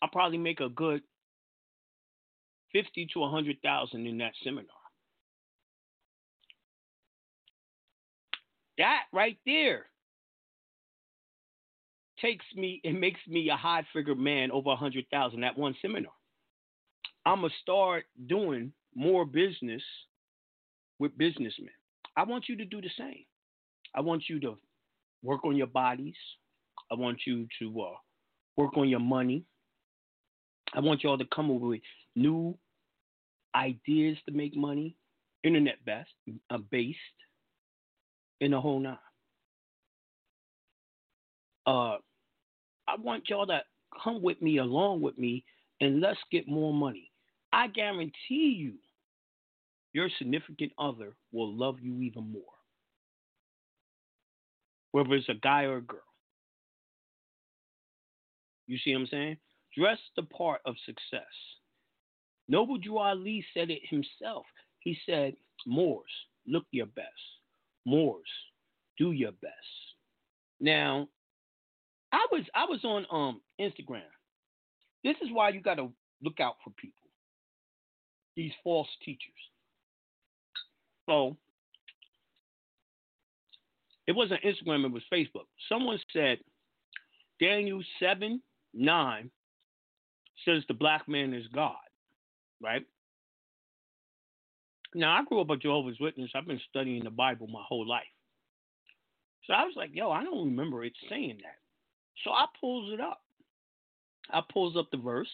[0.07, 1.03] I'll probably make a good
[2.73, 4.71] fifty to a hundred thousand in that seminar.
[8.79, 9.87] That right there
[12.21, 15.75] takes me and makes me a high figure man over a hundred thousand at one
[15.83, 16.13] seminar.
[17.25, 19.83] I'm gonna start doing more business
[21.01, 21.71] with businessmen.
[22.17, 23.25] I want you to do the same.
[23.93, 24.57] I want you to
[25.25, 26.15] work on your bodies.
[26.93, 27.97] I want you to uh,
[28.57, 29.45] work on your money.
[30.75, 31.81] I want y'all to come up with
[32.15, 32.57] new
[33.55, 34.97] ideas to make money,
[35.43, 36.11] internet best,
[36.51, 36.99] uh, based,
[38.41, 38.99] in the whole nine.
[41.67, 41.97] Uh,
[42.87, 43.61] I want y'all to
[44.03, 45.45] come with me, along with me,
[45.81, 47.11] and let's get more money.
[47.53, 48.75] I guarantee you,
[49.93, 52.43] your significant other will love you even more.
[54.93, 56.01] Whether it's a guy or a girl.
[58.67, 59.37] You see what I'm saying?
[59.77, 61.23] Dress the part of success.
[62.49, 64.47] Noble Drew Ali said it himself.
[64.81, 65.35] He said,
[65.67, 66.11] Moors,
[66.47, 67.09] look your best.
[67.85, 68.29] Moors,
[68.99, 69.53] do your best.
[70.61, 71.09] Now,
[72.13, 74.03] I was I was on um Instagram.
[75.05, 75.89] This is why you gotta
[76.23, 76.95] look out for people.
[78.37, 79.21] These false teachers.
[81.07, 81.37] So
[84.07, 85.47] it wasn't Instagram, it was Facebook.
[85.69, 86.39] Someone said
[87.41, 88.41] Daniel 7
[88.73, 89.31] 9
[90.45, 91.75] says the black man is God,
[92.63, 92.85] right?
[94.95, 96.31] Now, I grew up a Jehovah's Witness.
[96.35, 98.05] I've been studying the Bible my whole life.
[99.45, 101.59] So I was like, yo, I don't remember it saying that.
[102.25, 103.21] So I pulls it up.
[104.31, 105.31] I pulls up the verse.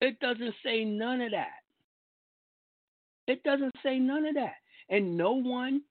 [0.00, 1.48] It doesn't say none of that.
[3.26, 4.54] It doesn't say none of that.
[4.88, 5.82] And no one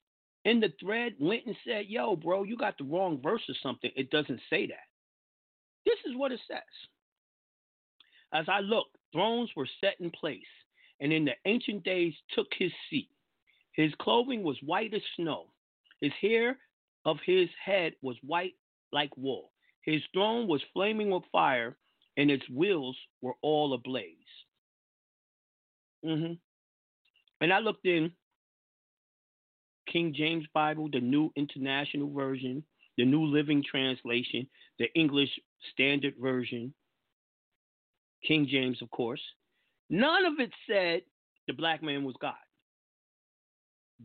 [0.46, 3.92] in the thread went and said, yo, bro, you got the wrong verse or something.
[3.96, 4.88] It doesn't say that.
[5.86, 6.60] This is what it says.
[8.34, 10.42] As I looked, thrones were set in place,
[11.00, 13.10] and in the ancient days took his seat.
[13.74, 15.48] His clothing was white as snow.
[16.02, 16.58] His hair
[17.06, 18.56] of his head was white
[18.92, 19.52] like wool.
[19.82, 21.78] His throne was flaming with fire,
[22.18, 24.16] and its wheels were all ablaze.
[26.06, 26.34] Mm-hmm.
[27.42, 28.12] And I looked in
[29.92, 32.64] King James Bible, the New International Version,
[32.98, 34.48] the New Living Translation,
[34.80, 35.30] the English
[35.72, 36.74] Standard Version,
[38.26, 39.22] King James, of course.
[39.90, 41.02] None of it said
[41.48, 42.34] the black man was God.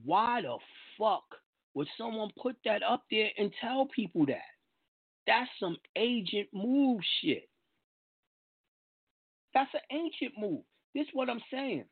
[0.05, 0.57] Why the
[0.99, 1.25] fuck
[1.75, 4.39] would someone put that up there and tell people that?
[5.27, 7.49] That's some agent move shit.
[9.55, 10.63] That's an ancient move.
[10.95, 11.85] This is what I'm saying.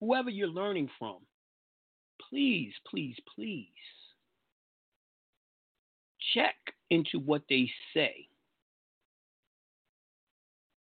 [0.00, 1.18] Whoever you're learning from,
[2.28, 3.68] please, please, please
[6.34, 6.56] check
[6.90, 8.28] into what they say.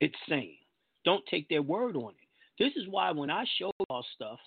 [0.05, 0.59] It's saying.
[1.07, 2.63] Don't take their word on it.
[2.63, 4.39] This is why when I show y'all stuff,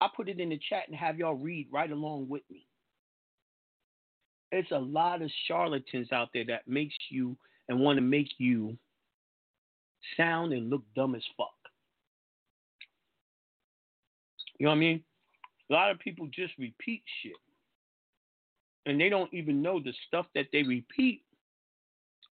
[0.00, 2.66] I put it in the chat and have y'all read right along with me.
[4.50, 7.36] It's a lot of charlatans out there that makes you
[7.68, 8.78] and want to make you
[10.16, 11.48] sound and look dumb as fuck.
[14.58, 15.04] You know what I mean?
[15.68, 17.32] A lot of people just repeat shit.
[18.86, 21.24] And they don't even know the stuff that they repeat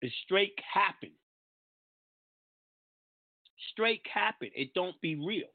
[0.01, 1.11] is straight happen.
[3.77, 4.49] Straight happen.
[4.55, 5.49] It don't be real.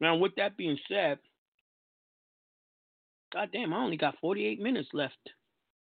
[0.00, 1.18] Now, with that being said,
[3.32, 5.18] God damn, I only got 48 minutes left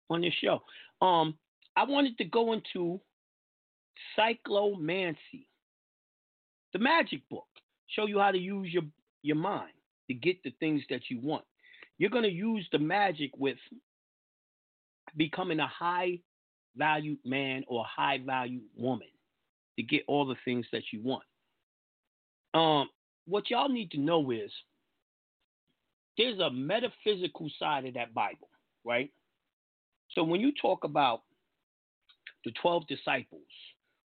[0.09, 0.63] on this show.
[0.99, 1.37] Um,
[1.75, 2.99] I wanted to go into
[4.17, 5.45] cyclomancy,
[6.73, 7.47] the magic book,
[7.95, 8.83] show you how to use your
[9.21, 9.73] your mind
[10.07, 11.45] to get the things that you want.
[11.99, 13.57] You're going to use the magic with
[15.15, 16.19] becoming a high
[16.75, 19.09] value man or high value woman
[19.79, 21.23] to get all the things that you want.
[22.53, 22.89] Um,
[23.25, 24.51] what y'all need to know is
[26.17, 28.49] there's a metaphysical side of that Bible,
[28.83, 29.09] right?
[30.15, 31.21] So when you talk about
[32.43, 33.47] the 12 disciples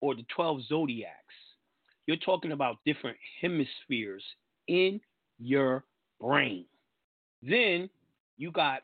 [0.01, 1.15] or the 12 zodiacs,
[2.09, 4.25] you're talking about different hemispheres
[4.67, 5.01] in
[5.39, 5.85] your
[6.21, 6.65] brain.
[7.41, 7.89] Then
[8.37, 8.83] you got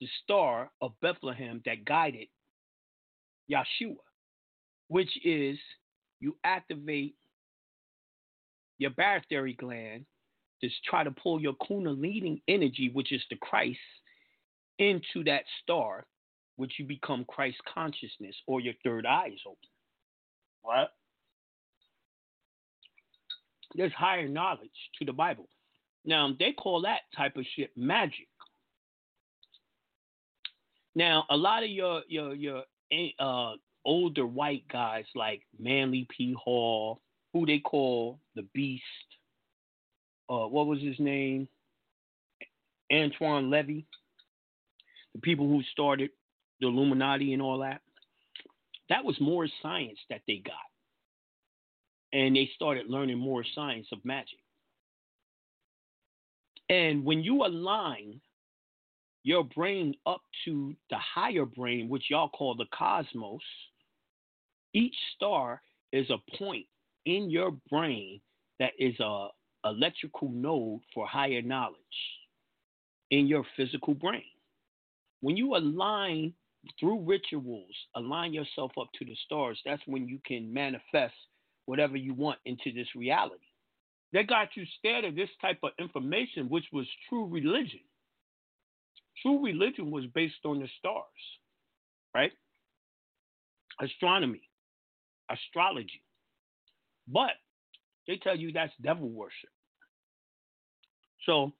[0.00, 2.28] the star of Bethlehem that guided
[3.50, 3.96] Yeshua,
[4.88, 5.58] which is
[6.20, 7.14] you activate
[8.78, 10.04] your barytheric gland
[10.60, 13.78] to try to pull your kundalini energy, which is the Christ,
[14.78, 16.06] into that star,
[16.56, 19.58] which you become Christ consciousness or your third eye is open.
[20.62, 20.90] What?
[23.74, 25.48] There's higher knowledge to the Bible.
[26.04, 28.28] Now, they call that type of shit magic.
[30.94, 32.62] Now, a lot of your your your
[33.20, 33.52] uh,
[33.88, 36.36] older white guys like Manly P.
[36.38, 37.00] Hall,
[37.32, 38.84] who they call the Beast.
[40.28, 41.48] Uh, what was his name?
[42.90, 43.86] Anton LaVey.
[45.14, 46.10] The people who started
[46.60, 47.80] the Illuminati and all that.
[48.90, 50.54] That was more science that they got.
[52.12, 54.38] And they started learning more science of magic.
[56.68, 58.20] And when you align
[59.22, 63.40] your brain up to the higher brain, which y'all call the cosmos,
[64.74, 65.60] each star
[65.92, 66.66] is a point
[67.06, 68.20] in your brain
[68.58, 69.28] that is a
[69.64, 71.76] electrical node for higher knowledge
[73.10, 74.22] in your physical brain.
[75.20, 76.32] When you align
[76.78, 81.14] through rituals, align yourself up to the stars, that's when you can manifest
[81.66, 83.44] whatever you want into this reality.
[84.12, 87.80] They got you scared of this type of information, which was true religion.
[89.22, 91.04] True religion was based on the stars,
[92.14, 92.32] right?
[93.80, 94.47] Astronomy,
[95.30, 96.02] astrology.
[97.06, 97.32] But
[98.06, 99.50] they tell you that's devil worship.
[101.26, 101.52] So,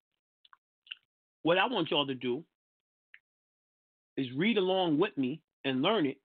[1.43, 2.45] what I want y'all to do
[4.17, 6.19] is read along with me and learn it,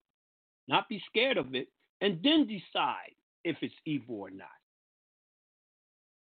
[0.68, 1.68] not be scared of it,
[2.02, 3.14] and then decide
[3.44, 4.48] if it's evil or not.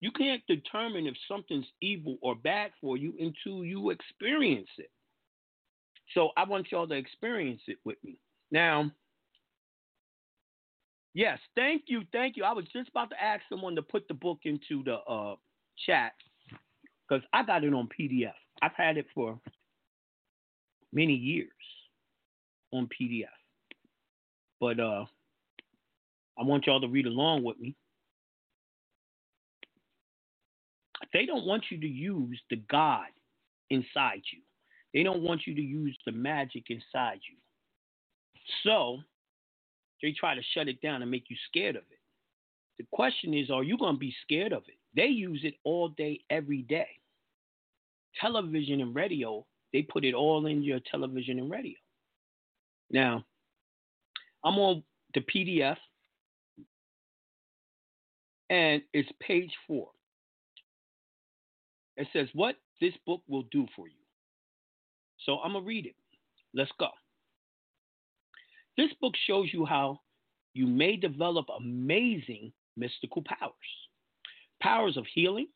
[0.01, 4.91] You can't determine if something's evil or bad for you until you experience it.
[6.15, 8.19] So I want y'all to experience it with me.
[8.51, 8.91] Now,
[11.15, 12.45] yes, thank you, thank you.
[12.45, 15.37] I was just about to ask someone to put the book into the uh,
[15.87, 16.13] chat
[17.09, 18.33] because I got it on PDF.
[18.63, 19.39] I've had it for
[20.93, 21.49] many years
[22.73, 23.27] on PDF.
[24.61, 25.05] But uh,
[26.39, 27.75] I want y'all to read along with me.
[31.13, 33.09] They don't want you to use the God
[33.71, 34.41] inside you.
[34.95, 37.37] They don't want you to use the magic inside you.
[38.63, 38.99] So
[40.03, 41.99] they try to shut it down and make you scared of it.
[42.79, 44.77] The question is, are you going to be scared of it?
[44.95, 46.89] They use it all day, every day.
[48.21, 51.77] Television and radio, they put it all in your television and radio.
[52.91, 53.25] Now,
[54.45, 54.83] I'm on
[55.15, 55.77] the PDF,
[58.51, 59.89] and it's page four.
[61.97, 63.95] It says, What this book will do for you.
[65.25, 65.95] So I'm going to read it.
[66.53, 66.89] Let's go.
[68.77, 70.01] This book shows you how
[70.55, 73.53] you may develop amazing mystical powers
[74.63, 75.49] powers of healing,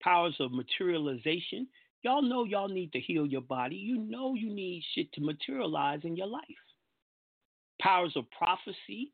[0.00, 1.66] powers of materialization.
[2.02, 3.74] Y'all know y'all need to heal your body.
[3.74, 6.44] You know you need shit to materialize in your life.
[7.80, 9.12] Powers of prophecy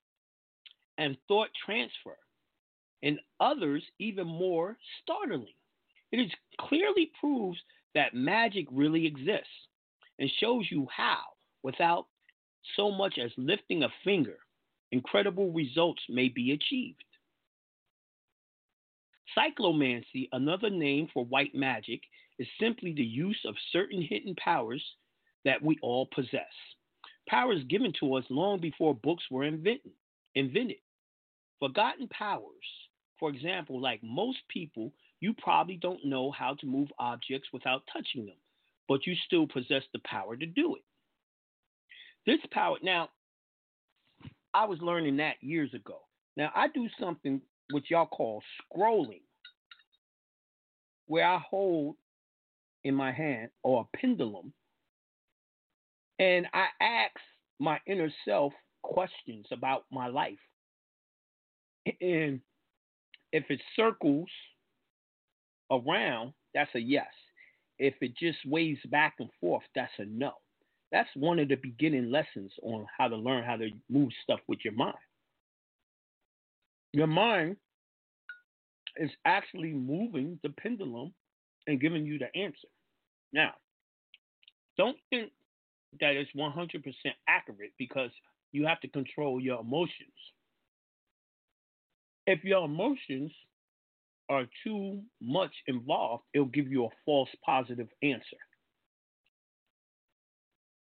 [0.98, 2.16] and thought transfer,
[3.02, 5.54] and others even more startling.
[6.12, 6.30] It is
[6.60, 7.58] clearly proves
[7.94, 9.48] that magic really exists
[10.18, 11.22] and shows you how,
[11.62, 12.06] without
[12.76, 14.38] so much as lifting a finger,
[14.92, 17.04] incredible results may be achieved.
[19.36, 22.00] Cyclomancy, another name for white magic,
[22.38, 24.82] is simply the use of certain hidden powers
[25.44, 26.52] that we all possess.
[27.28, 29.92] Powers given to us long before books were invented.
[30.34, 30.76] invented.
[31.58, 32.44] Forgotten powers,
[33.18, 38.26] for example, like most people, you probably don't know how to move objects without touching
[38.26, 38.36] them,
[38.88, 40.82] but you still possess the power to do it.
[42.26, 43.10] This power, now,
[44.54, 46.00] I was learning that years ago.
[46.36, 47.40] Now, I do something
[47.72, 49.22] which y'all call scrolling,
[51.06, 51.96] where I hold
[52.84, 54.52] in my hand or a pendulum
[56.18, 57.16] and I ask
[57.58, 58.52] my inner self
[58.82, 60.38] questions about my life.
[62.00, 62.40] And
[63.32, 64.28] if it circles
[65.70, 67.08] around, that's a yes.
[67.78, 70.32] If it just waves back and forth, that's a no.
[70.94, 74.60] That's one of the beginning lessons on how to learn how to move stuff with
[74.64, 74.94] your mind.
[76.92, 77.56] Your mind
[78.98, 81.12] is actually moving the pendulum
[81.66, 82.68] and giving you the answer.
[83.32, 83.54] Now,
[84.78, 85.32] don't think
[85.98, 86.84] that it's 100%
[87.26, 88.10] accurate because
[88.52, 90.14] you have to control your emotions.
[92.28, 93.32] If your emotions
[94.28, 98.36] are too much involved, it'll give you a false positive answer.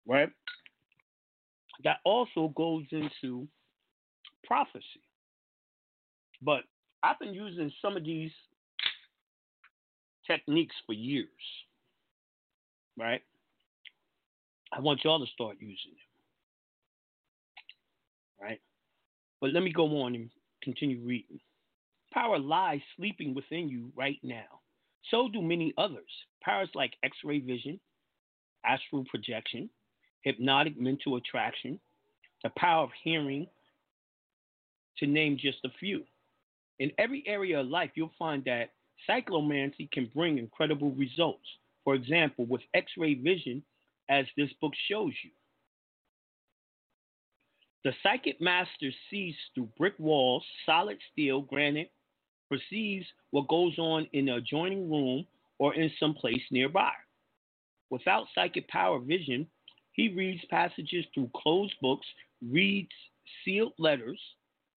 [0.10, 0.30] Right?
[1.84, 3.48] That also goes into
[4.44, 5.04] prophecy.
[6.42, 6.62] But
[7.04, 8.32] I've been using some of these
[10.26, 11.28] techniques for years.
[12.98, 13.22] Right?
[14.74, 16.10] I want y'all to start using them.
[18.42, 18.62] Right?
[19.42, 20.32] But let me go on and
[20.64, 21.40] continue reading.
[22.12, 24.62] Power lies sleeping within you right now.
[25.12, 26.10] So do many others.
[26.44, 27.80] Powers like X ray vision,
[28.66, 29.70] astral projection,
[30.24, 31.80] hypnotic mental attraction,
[32.44, 33.48] the power of hearing,
[34.98, 36.04] to name just a few.
[36.80, 38.72] In every area of life, you'll find that
[39.10, 41.46] cyclomancy can bring incredible results.
[41.84, 43.64] For example, with X ray vision,
[44.10, 45.30] as this book shows you.
[47.84, 51.92] The psychic master sees through brick walls, solid steel, granite,
[52.50, 55.26] perceives what goes on in the adjoining room
[55.60, 56.92] or in some place nearby.
[57.90, 59.48] Without psychic power vision,
[59.92, 62.08] he reads passages through closed books,
[62.42, 62.92] reads
[63.44, 64.20] sealed letters,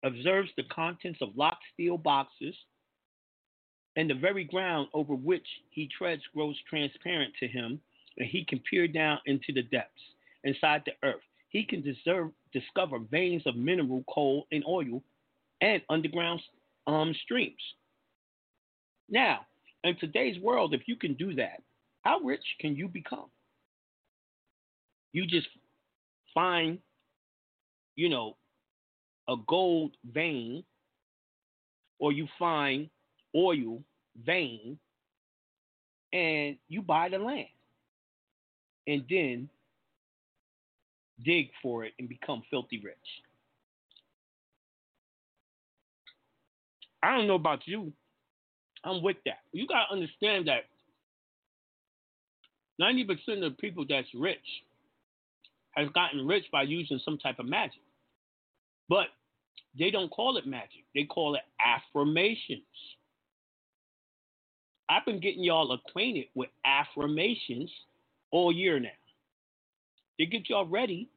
[0.03, 2.55] observes the contents of locked steel boxes,
[3.95, 7.79] and the very ground over which he treads grows transparent to him,
[8.17, 10.01] and he can peer down into the depths
[10.43, 11.21] inside the earth.
[11.49, 15.03] He can deserve, discover veins of mineral, coal, and oil,
[15.59, 16.41] and underground
[16.87, 17.61] um, streams.
[19.09, 19.41] Now,
[19.83, 21.61] in today's world, if you can do that,
[22.03, 23.29] how rich can you become?
[25.13, 25.47] You just
[26.33, 26.79] find,
[27.95, 28.37] you know,
[29.27, 30.63] a gold vein,
[31.99, 32.89] or you find
[33.35, 33.81] oil
[34.25, 34.77] vein,
[36.13, 37.47] and you buy the land,
[38.87, 39.49] and then
[41.23, 42.95] dig for it and become filthy rich.
[47.03, 47.91] I don't know about you.
[48.83, 49.39] I'm with that.
[49.53, 50.65] You gotta understand that
[52.79, 54.39] ninety percent of the people that's rich
[55.75, 57.81] has gotten rich by using some type of magic.
[58.89, 59.07] But
[59.77, 60.85] they don't call it magic.
[60.93, 62.63] They call it affirmations.
[64.89, 67.71] I've been getting y'all acquainted with affirmations
[68.31, 68.89] all year now.
[70.19, 71.09] They get y'all ready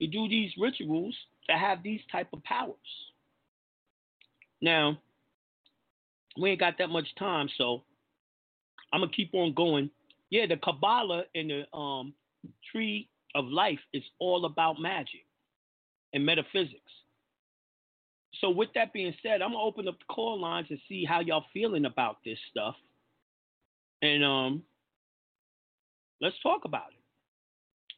[0.00, 1.14] to do these rituals
[1.48, 2.76] to have these type of powers.
[4.62, 4.98] Now,
[6.40, 7.82] we ain't got that much time, so
[8.92, 9.90] I'm gonna keep on going.
[10.30, 12.14] Yeah, the Kabbalah and the um,
[12.70, 15.24] tree of life is all about magic
[16.12, 16.80] and metaphysics.
[18.40, 21.20] So, with that being said, I'm gonna open up the call lines and see how
[21.20, 22.76] y'all feeling about this stuff,
[24.02, 24.62] and um,
[26.20, 27.00] let's talk about it.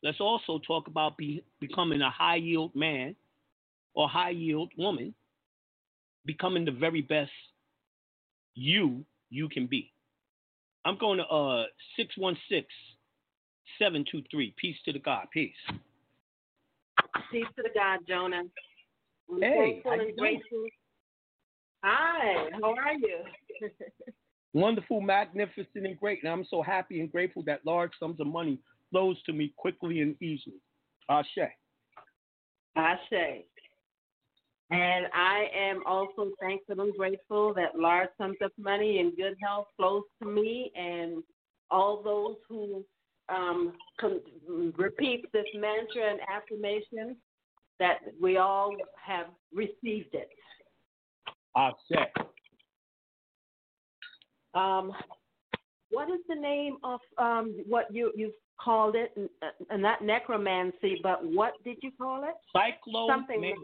[0.03, 3.15] Let's also talk about be, becoming a high yield man
[3.95, 5.15] or high yield woman,
[6.27, 7.31] becoming the very best
[8.55, 9.93] you you can be.
[10.85, 11.65] I'm going to uh
[11.97, 12.67] 616
[13.79, 14.55] 723.
[14.61, 15.27] Peace to the God.
[15.33, 15.55] Peace.
[17.31, 18.43] Peace to the God, Jonah.
[19.31, 20.41] I'm Hey, thankful how you and doing?
[20.41, 20.67] grateful.
[21.85, 23.19] Hi, how are you?
[24.55, 26.23] Wonderful, magnificent, and great.
[26.23, 28.59] And I'm so happy and grateful that large sums of money
[28.91, 30.61] flows to me quickly and easily.
[31.09, 31.51] Ashe.
[32.77, 33.45] Ashe.
[34.71, 39.67] And I am also thankful and grateful that large sums of money and good health
[39.77, 41.23] flows to me and
[41.71, 42.85] all those who
[43.29, 44.21] um, con-
[44.77, 47.17] repeat this mantra and affirmation
[47.79, 50.29] that we all have received it.
[51.57, 52.09] Ashe.
[54.55, 54.93] Um,
[55.91, 59.13] what is the name of um, what you you called it?
[59.17, 62.35] N- uh, not necromancy, but what did you call it?
[62.55, 63.55] Cyclo Something.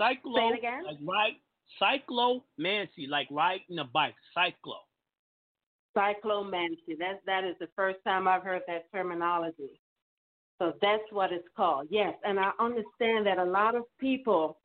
[0.00, 0.36] Cyclo.
[0.36, 0.84] Say it again?
[0.84, 1.36] Like right.
[1.82, 4.14] Cyclomancy, like riding a bike.
[4.36, 4.85] Cyclo.
[5.96, 6.98] Cyclomancy.
[6.98, 9.80] That that is the first time I've heard that terminology.
[10.58, 11.88] So that's what it's called.
[11.90, 14.58] Yes, and I understand that a lot of people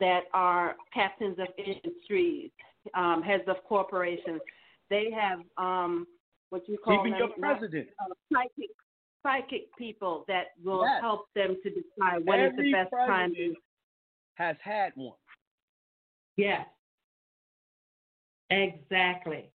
[0.00, 2.50] that are captains of industries,
[2.94, 4.40] um, heads of corporations,
[4.90, 6.06] they have um,
[6.50, 7.88] what you call Even your not- president.
[8.00, 8.70] uh, psychic
[9.22, 11.00] psychic people that will Yes.
[11.00, 13.34] help them to decide when is Every the best time
[14.34, 15.16] has had one.
[16.36, 16.66] Yes.
[18.50, 19.50] Exactly.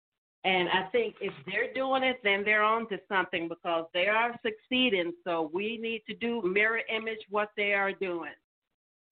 [0.44, 4.38] And I think if they're doing it, then they're on to something because they are
[4.44, 5.12] succeeding.
[5.24, 8.30] So we need to do mirror image what they are doing.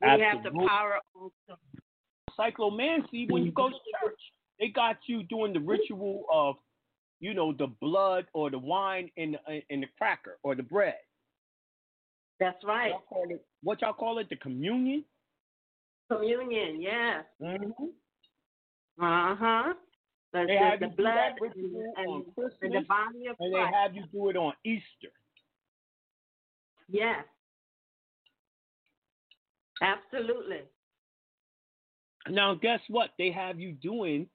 [0.01, 0.61] We have Absolutely.
[0.61, 1.61] the power also.
[2.39, 4.21] Cyclomancy, when you go to church,
[4.61, 6.57] they got you doing the ritual of,
[7.21, 10.95] you know, the blood or the wine and the, and the cracker or the bread.
[12.41, 12.91] That's right.
[12.91, 14.29] Y'all call it, what y'all call it?
[14.29, 15.05] The communion?
[16.11, 17.25] Communion, yes.
[17.41, 17.85] Mm-hmm.
[19.03, 19.75] Uh huh.
[20.35, 22.25] The, They have the you do blood that and, ritual and, on
[22.63, 25.13] and the body of and they have you do it on Easter.
[26.89, 27.25] Yes.
[29.81, 30.63] Absolutely.
[32.29, 33.11] Now, guess what?
[33.17, 34.27] They have you doing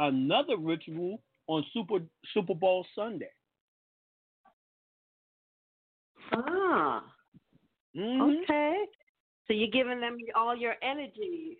[0.00, 2.00] another ritual on Super
[2.32, 3.30] Super Bowl Sunday.
[6.32, 7.04] Ah.
[7.94, 8.42] Mhm.
[8.42, 8.86] Okay.
[9.46, 11.58] So you're giving them all your energy.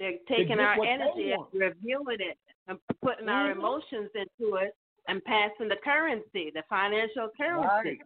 [0.00, 3.56] They're taking our energy and reviewing it and putting our Mhm.
[3.56, 4.74] emotions into it
[5.08, 7.66] and passing the currency, the financial currency.
[7.90, 8.02] Right.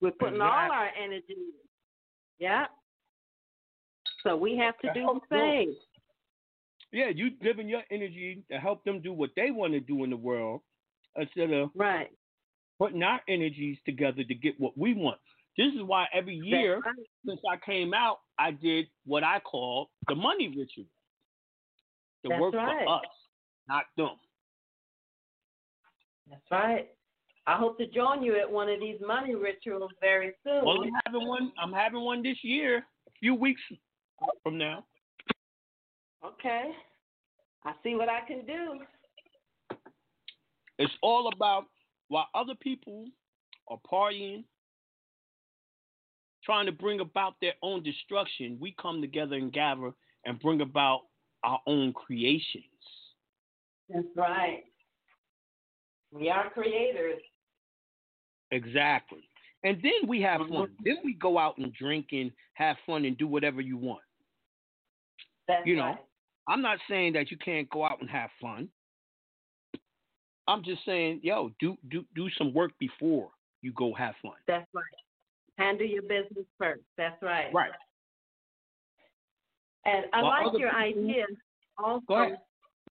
[0.00, 1.52] We're putting all our energy.
[2.38, 2.68] Yeah.
[4.22, 5.76] So we have to To do the same.
[6.90, 10.10] Yeah, you giving your energy to help them do what they want to do in
[10.10, 10.62] the world
[11.16, 12.10] instead of Right.
[12.78, 15.20] putting our energies together to get what we want.
[15.58, 16.94] This is why every year right.
[17.26, 20.86] since I came out, I did what I call the money ritual.
[22.22, 22.84] That's work right.
[22.84, 23.02] for us,
[23.68, 24.16] not them.
[26.30, 26.88] That's right.
[27.48, 30.64] I hope to join you at one of these money rituals very soon.
[30.64, 31.52] Well, I'm having one.
[31.60, 33.60] I'm having one this year, a few weeks
[34.44, 34.84] from now.
[36.24, 36.70] Okay.
[37.64, 39.76] I see what I can do.
[40.78, 41.64] It's all about
[42.08, 43.06] while other people
[43.68, 44.44] are partying,
[46.48, 49.92] trying to bring about their own destruction, we come together and gather
[50.24, 51.02] and bring about
[51.44, 52.64] our own creations.
[53.90, 54.64] That's right.
[56.10, 57.20] We are creators.
[58.50, 59.28] Exactly.
[59.62, 60.48] And then we have Mhm.
[60.48, 60.76] fun.
[60.80, 64.02] Then we go out and drink and have fun and do whatever you want.
[65.48, 66.06] That's You know, right.
[66.46, 68.70] I'm not saying that you can't go out and have fun.
[70.46, 73.30] I'm just saying, yo, do do do some work before
[73.60, 74.36] you go have fun.
[74.46, 74.84] That's right.
[75.58, 76.82] Handle your business first.
[76.96, 77.52] That's right.
[77.52, 77.72] Right.
[79.84, 81.26] And I While like your people- idea
[81.78, 82.38] also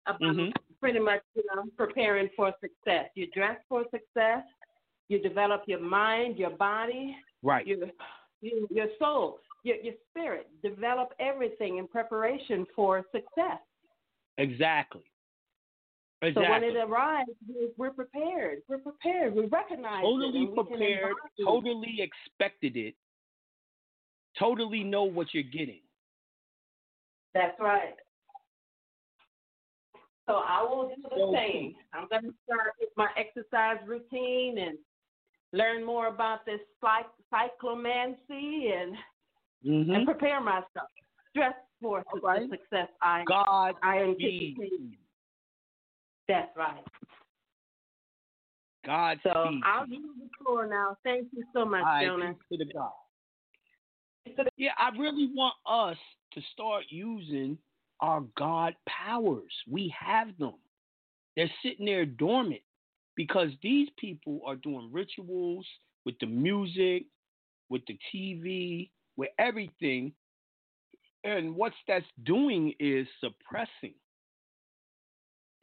[0.07, 0.53] about Mhm.
[0.81, 3.11] pretty much you know preparing for success.
[3.15, 4.45] You dress for success.
[5.09, 7.67] You develop your mind, your body, Right.
[7.67, 7.89] your
[8.41, 10.49] your, your soul, your your spirit.
[10.63, 13.61] Develop everything in preparation for success.
[14.39, 15.05] Exactly.
[16.23, 18.59] So when it arrives, we're, we're prepared.
[18.69, 19.35] We're prepared.
[19.35, 20.07] We recognize it.
[20.07, 21.45] totally we can prepared, it.
[21.45, 22.95] totally expected it,
[24.39, 25.81] totally know what you're getting.
[27.35, 27.95] That's right.
[30.27, 31.75] So I will do the So same.
[31.93, 34.79] I'm going to start with my exercise routine and
[35.53, 38.97] learn more about this psych- cyclomancy and
[39.67, 39.91] Mm-hmm.
[39.91, 40.89] and prepare myself.
[41.35, 42.49] Dress for right.
[42.49, 42.89] success.
[43.03, 44.99] I God I anticipate.
[46.29, 46.85] That's right.
[48.85, 49.31] God So.
[49.65, 50.97] I'll use the floor now.
[51.03, 52.35] Thank you so much, right, Jonah.
[52.53, 52.93] to the God.
[54.57, 55.99] Yeah, I really want us
[56.33, 57.59] to start using
[58.01, 59.53] our God powers.
[59.71, 60.55] We have them.
[61.37, 62.63] They're sitting there dormant
[63.17, 65.67] because these people are doing rituals
[66.05, 67.07] with the music,
[67.69, 70.13] with the TV, with everything.
[71.25, 73.95] And what's that's doing is suppressing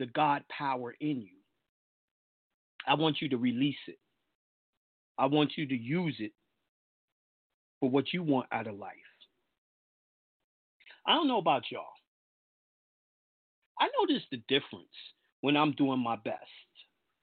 [0.04, 1.38] the God power in you.
[2.86, 3.97] I want you to release it.
[5.18, 6.34] I want you to use it
[7.80, 8.91] for what you want out of life.
[11.08, 11.86] I don't know about y'all.
[13.80, 14.88] I notice the difference
[15.39, 16.41] when I'm doing my best,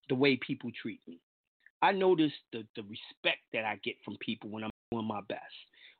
[0.08, 1.20] the way people treat me.
[1.82, 5.42] I notice the, the respect that I get from people when I'm doing my best.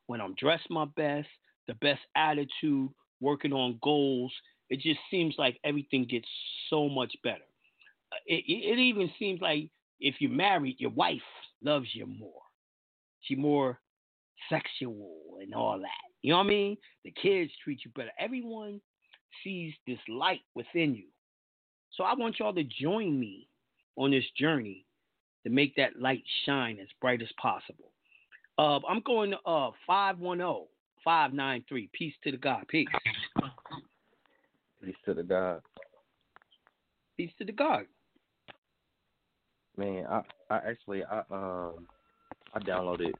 [0.07, 1.27] When I'm dressed my best,
[1.67, 4.33] the best attitude, working on goals,
[4.71, 6.27] it just seems like everything gets
[6.69, 7.43] so much better.
[8.11, 9.69] Uh, It, it, even seems like
[9.99, 11.19] if you're married, your wife
[11.61, 12.41] loves you more.
[13.19, 13.79] She more
[14.49, 16.07] sexual and all that.
[16.21, 16.77] You know what I mean?
[17.03, 18.11] The kids treat you better.
[18.17, 18.79] Everyone
[19.43, 21.07] sees this light within you.
[21.97, 23.49] So I want y'all to join me
[23.97, 24.85] on this journey
[25.43, 27.91] to make that light shine as bright as possible.
[28.57, 30.67] Uh, I'm going to uh 510
[31.03, 31.89] 593.
[31.91, 32.63] Peace to the God.
[32.69, 32.87] Peace.
[34.83, 35.61] Peace to the God.
[37.17, 37.85] Peace to the God.
[39.77, 41.87] Man, I I actually I um
[42.53, 43.13] I downloaded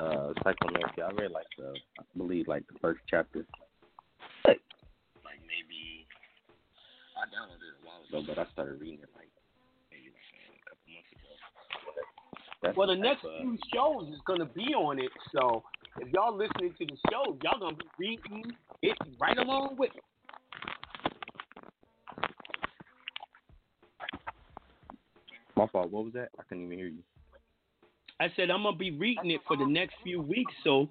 [0.00, 1.02] uh Psychomancy.
[1.02, 3.44] I read like the I believe like the first chapter.
[4.46, 4.60] Like
[5.46, 6.06] maybe
[7.16, 9.28] I downloaded it a while ago, but I started reading it like
[9.90, 11.30] maybe like a couple months ago.
[12.62, 15.12] That's Well, the next of- few shows is going to be on it.
[15.32, 15.62] So
[16.00, 18.52] if y'all listening to the show, y'all going to be reading
[18.82, 20.00] it right along with me.
[25.56, 25.90] My fault.
[25.90, 26.30] What was that?
[26.38, 27.02] I couldn't even hear you.
[28.20, 30.88] I said I'm gonna be reading it for the next few weeks, so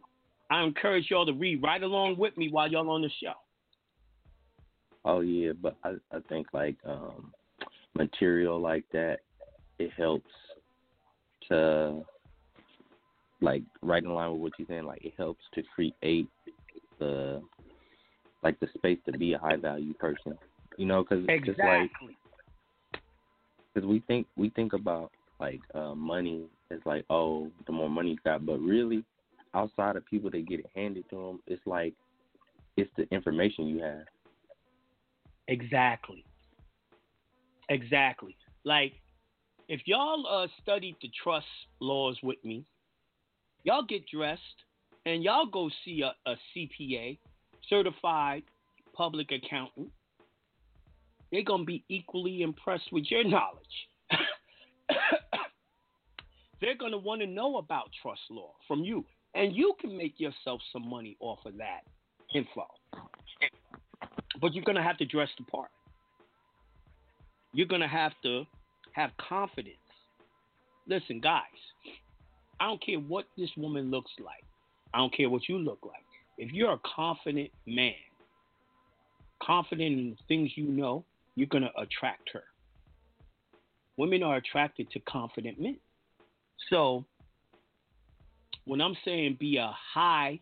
[0.52, 3.34] I encourage y'all to read right along with me while y'all on the show.
[5.06, 7.32] Oh yeah, but I I think like um
[7.96, 9.20] material like that
[9.80, 10.32] it helps
[11.50, 12.04] to
[13.42, 14.86] like right in line with what you're saying.
[14.86, 16.28] Like it helps to create
[17.00, 17.42] the
[18.44, 20.38] like the space to be a high value person.
[20.78, 22.18] You know, because like Exactly.
[23.74, 28.12] Because we think we think about like uh, money as like oh the more money
[28.12, 29.04] you got, but really
[29.54, 31.94] outside of people that get it handed to them, it's like
[32.78, 34.06] it's the information you have.
[35.48, 36.24] Exactly.
[37.70, 38.36] Exactly.
[38.64, 38.94] Like
[39.68, 41.46] if y'all uh studied the trust
[41.80, 42.66] laws with me,
[43.64, 44.42] y'all get dressed
[45.06, 47.18] and y'all go see a, a CPA,
[47.70, 48.44] certified
[48.94, 49.90] public accountant.
[51.34, 53.90] They're gonna be equally impressed with your knowledge.
[56.62, 59.04] They're gonna want to know about trust law from you,
[59.34, 61.82] and you can make yourself some money off of that
[62.36, 62.68] info.
[64.40, 65.72] But you're gonna have to dress the part.
[67.52, 68.46] You're gonna have to
[68.92, 69.78] have confidence.
[70.86, 71.42] Listen, guys,
[72.60, 74.44] I don't care what this woman looks like.
[74.94, 76.06] I don't care what you look like.
[76.38, 77.94] If you're a confident man,
[79.42, 81.04] confident in the things you know,
[81.36, 82.44] you're gonna attract her.
[83.98, 85.78] Women are attracted to confident men.
[86.70, 87.06] So
[88.66, 90.40] when I'm saying be a highly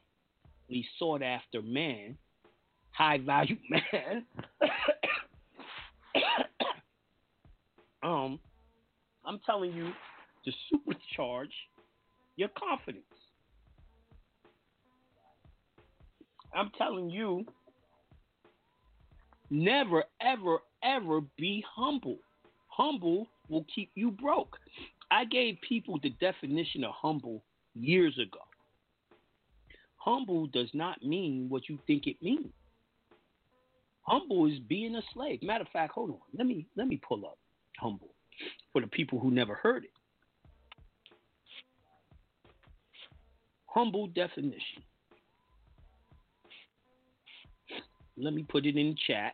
[0.97, 2.17] sought after man,
[2.91, 4.25] high value man,
[8.03, 8.39] um,
[9.25, 9.91] I'm telling you
[10.45, 11.51] to supercharge
[12.35, 13.05] your confidence.
[16.53, 17.45] I'm telling you,
[19.51, 22.17] never, ever, ever be humble.
[22.69, 24.57] Humble will keep you broke.
[25.11, 27.43] I gave people the definition of humble
[27.75, 28.39] years ago.
[29.97, 32.47] Humble does not mean what you think it means.
[34.03, 35.43] Humble is being a slave.
[35.43, 36.17] Matter of fact, hold on.
[36.35, 37.37] Let me let me pull up
[37.77, 38.15] humble
[38.71, 39.91] for the people who never heard it.
[43.67, 44.83] Humble definition.
[48.17, 49.33] Let me put it in chat.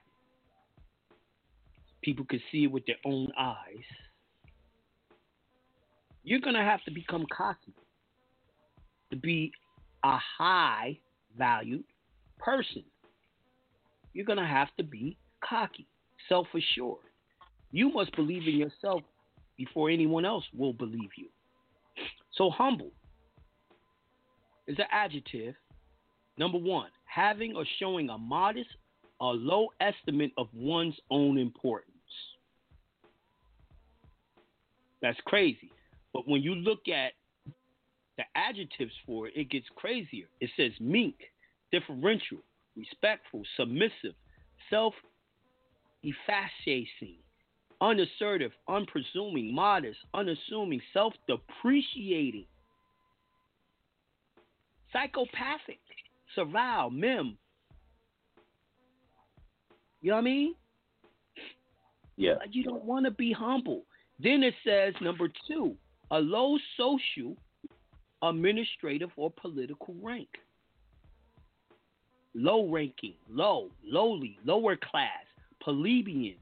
[2.01, 3.83] People can see it with their own eyes.
[6.23, 7.73] You're going to have to become cocky
[9.11, 9.51] to be
[10.03, 10.99] a high
[11.37, 11.85] valued
[12.39, 12.83] person.
[14.13, 15.17] You're going to have to be
[15.47, 15.87] cocky,
[16.27, 16.99] self assured.
[17.71, 19.01] You must believe in yourself
[19.57, 21.27] before anyone else will believe you.
[22.33, 22.91] So, humble
[24.67, 25.55] is an adjective.
[26.37, 28.69] Number one, having or showing a modest
[29.20, 31.93] or low estimate of one's own importance.
[35.01, 35.72] That's crazy.
[36.13, 37.13] But when you look at
[38.18, 40.26] the adjectives for it, it gets crazier.
[40.41, 41.20] It says meek,
[41.72, 42.39] differential,
[42.76, 44.15] respectful, submissive,
[44.70, 44.93] self
[46.03, 47.20] effaciating,
[47.82, 52.45] unassertive, unpresuming, modest, unassuming, self depreciating,
[54.91, 55.80] psychopathic,
[56.36, 57.38] servile, mem.
[60.07, 60.55] You know what I mean?
[62.15, 62.35] Yeah.
[62.49, 63.83] You don't want to be humble.
[64.23, 65.75] Then it says, number two,
[66.11, 67.35] a low social,
[68.21, 70.29] administrative, or political rank.
[72.33, 75.25] Low ranking, low, lowly, lower class,
[75.61, 76.37] plebeian,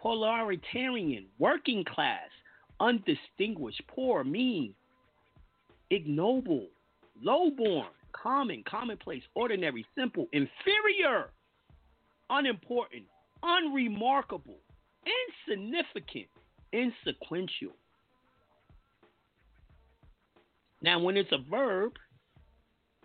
[0.00, 2.28] polaritarian, working class,
[2.78, 4.76] undistinguished, poor, mean,
[5.90, 6.68] ignoble,
[7.20, 11.30] lowborn, common, commonplace, ordinary, simple, inferior,
[12.30, 13.04] unimportant,
[13.42, 14.58] unremarkable,
[15.48, 16.26] insignificant,
[16.72, 17.74] insequential.
[20.82, 21.92] Now, when it's a verb,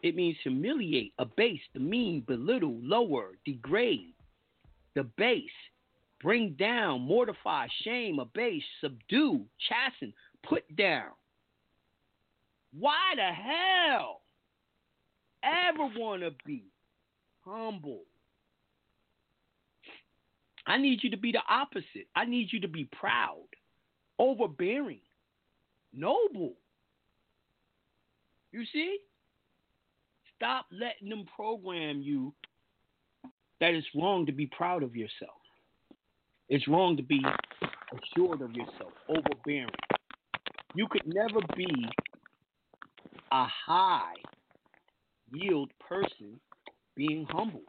[0.03, 4.13] it means humiliate, abase, demean, belittle, lower, degrade,
[4.95, 5.43] debase,
[6.21, 10.13] bring down, mortify, shame, abase, subdue, chasten,
[10.43, 11.11] put down.
[12.77, 14.21] Why the hell
[15.43, 16.65] ever want to be
[17.45, 18.03] humble?
[20.71, 22.07] I need you to be the opposite.
[22.15, 23.43] I need you to be proud,
[24.17, 25.01] overbearing,
[25.93, 26.53] noble.
[28.53, 28.99] You see?
[30.37, 32.33] Stop letting them program you
[33.59, 35.41] that it's wrong to be proud of yourself.
[36.47, 37.21] It's wrong to be
[37.91, 39.67] assured of yourself, overbearing.
[40.73, 41.67] You could never be
[43.33, 44.13] a high
[45.33, 46.39] yield person
[46.95, 47.63] being humble.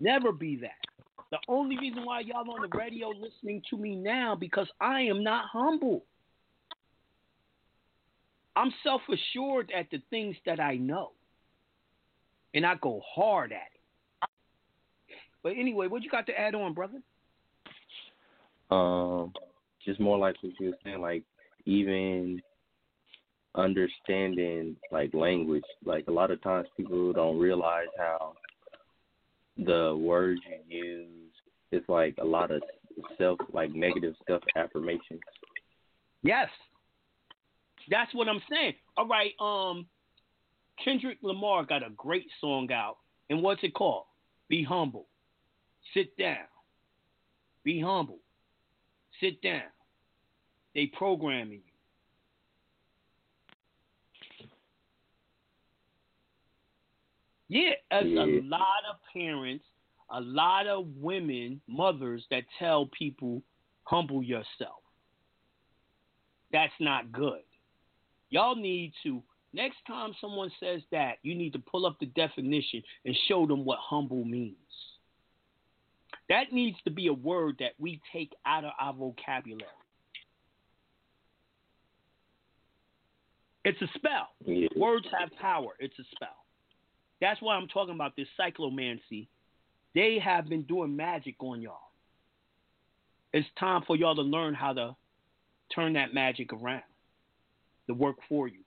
[0.00, 0.86] Never be that.
[1.30, 5.24] The only reason why y'all on the radio listening to me now because I am
[5.24, 6.04] not humble.
[8.54, 11.12] I'm self assured at the things that I know.
[12.54, 14.30] And I go hard at it.
[15.42, 17.00] But anyway, what you got to add on, brother?
[18.70, 19.32] Um,
[19.84, 21.22] just more like what you were saying, like
[21.66, 22.40] even
[23.54, 25.64] understanding like language.
[25.84, 28.34] Like a lot of times people don't realize how
[29.56, 31.32] the words you use.
[31.72, 32.62] It's like a lot of
[33.18, 35.20] self like negative self affirmations.
[36.22, 36.48] Yes.
[37.90, 38.74] That's what I'm saying.
[38.96, 39.86] All right, um
[40.82, 42.98] Kendrick Lamar got a great song out.
[43.30, 44.04] And what's it called?
[44.48, 45.06] Be humble.
[45.94, 46.46] Sit down.
[47.64, 48.18] Be humble.
[49.20, 49.62] Sit down.
[50.74, 51.75] They programming you.
[57.48, 58.24] Yeah, as Yeah.
[58.24, 59.64] a lot of parents,
[60.10, 63.42] a lot of women, mothers that tell people,
[63.84, 64.82] humble yourself.
[66.50, 67.42] That's not good.
[68.30, 69.22] Y'all need to,
[69.52, 73.64] next time someone says that, you need to pull up the definition and show them
[73.64, 74.56] what humble means.
[76.28, 79.70] That needs to be a word that we take out of our vocabulary.
[83.64, 84.28] It's a spell.
[84.44, 84.68] Yeah.
[84.76, 85.76] Words have power.
[85.78, 86.45] It's a spell.
[87.20, 89.28] That's why I'm talking about this cyclomancy.
[89.94, 91.78] They have been doing magic on y'all.
[93.32, 94.96] It's time for y'all to learn how to
[95.74, 96.82] turn that magic around,
[97.86, 98.60] to work for you.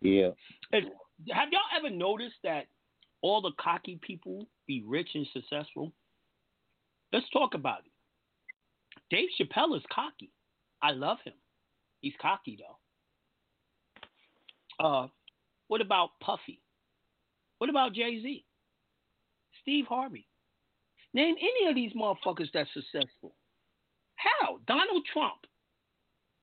[0.00, 0.30] Yeah.
[0.72, 2.66] Have y'all ever noticed that
[3.22, 5.92] all the cocky people be rich and successful?
[7.12, 7.92] Let's talk about it.
[9.10, 10.30] Dave Chappelle is cocky.
[10.82, 11.32] I love him.
[12.04, 12.58] He's cocky
[14.78, 14.84] though.
[14.84, 15.08] Uh,
[15.68, 16.60] what about Puffy?
[17.56, 18.44] What about Jay Z?
[19.62, 20.26] Steve Harvey?
[21.14, 23.34] Name any of these motherfuckers that's successful.
[24.16, 24.58] How?
[24.66, 25.46] Donald Trump.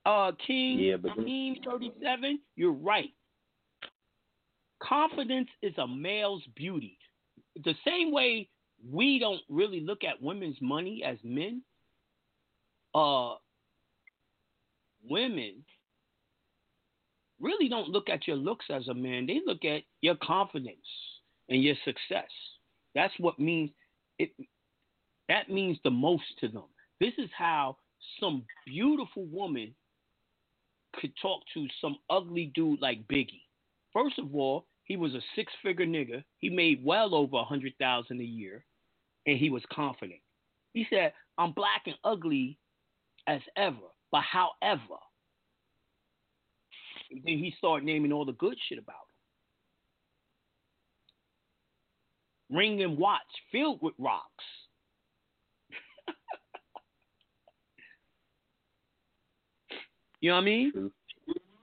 [0.04, 3.14] Uh, King, Yeah, but- King 37, you're right.
[4.82, 6.98] Confidence is a male's beauty.
[7.64, 8.50] The same way
[8.84, 11.62] we don't really look at women's money as men,
[12.96, 13.36] uh,
[15.08, 15.64] women
[17.40, 19.26] really don't look at your looks as a man.
[19.26, 20.78] They look at your confidence
[21.50, 22.30] and your success.
[22.96, 23.72] That's what means
[24.20, 24.32] it.
[25.28, 26.66] That means the most to them.
[27.00, 27.78] This is how
[28.20, 29.74] some beautiful woman
[31.00, 33.44] could talk to some ugly dude like Biggie.
[33.94, 36.24] First of all, he was a six-figure nigga.
[36.40, 38.66] He made well over a hundred thousand a year,
[39.26, 40.20] and he was confident.
[40.74, 42.58] He said, "I'm black and ugly
[43.28, 44.98] as ever, but however."
[47.12, 48.96] Then he started naming all the good shit about
[52.50, 52.58] him.
[52.58, 54.46] Ring and watch filled with rocks.
[60.22, 60.72] you know what I mean?
[60.72, 60.92] True.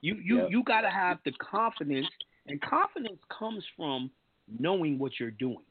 [0.01, 0.51] You you Yep.
[0.51, 2.07] you gotta have the confidence,
[2.47, 4.11] and confidence comes from
[4.47, 5.65] knowing what you're doing.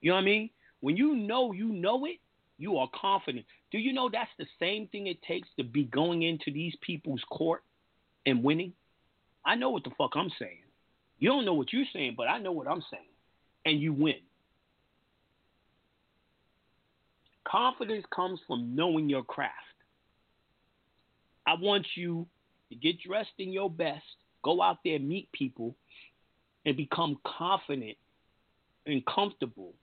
[0.00, 0.50] You know what I mean?
[0.80, 2.18] When you know you know it,
[2.58, 3.44] you are confident.
[3.70, 7.22] Do you know that's the same thing it takes to be going into these people's
[7.30, 7.62] court
[8.24, 8.72] and winning?
[9.44, 10.62] I know what the fuck I'm saying.
[11.18, 13.08] You don't know what you're saying, but I know what I'm saying.
[13.64, 14.20] And you win.
[17.46, 19.54] Confidence comes from knowing your craft.
[21.46, 22.26] I want you
[22.70, 24.02] to get dressed in your best,
[24.42, 25.76] go out there, meet people,
[26.64, 27.96] and become confident
[28.84, 29.74] and comfortable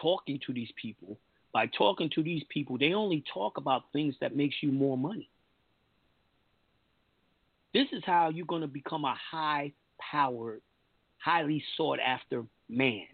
[0.00, 1.18] talking to these people.
[1.52, 5.28] By talking to these people, they only talk about things that makes you more money.
[7.74, 10.60] This is how you're going to become a high powered,
[11.18, 13.06] highly sought after man.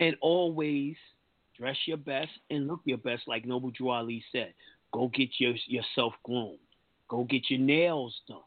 [0.00, 0.96] And always
[1.56, 4.54] dress your best and look your best, like Noble Drew Ali said.
[4.92, 6.58] Go get your, yourself groomed.
[7.08, 8.38] Go get your nails done.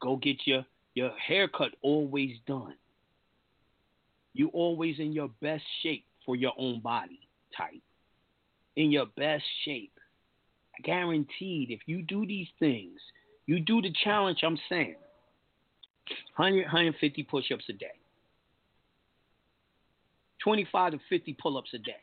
[0.00, 0.64] Go get your,
[0.94, 2.74] your haircut always done.
[4.34, 7.20] You always in your best shape for your own body
[7.56, 7.80] type.
[8.74, 9.92] In your best shape.
[10.84, 13.00] Guaranteed, if you do these things,
[13.46, 14.96] you do the challenge I'm saying.
[16.36, 17.86] 100, 150 push ups a day.
[20.44, 21.96] 25 to 50 pull ups a day.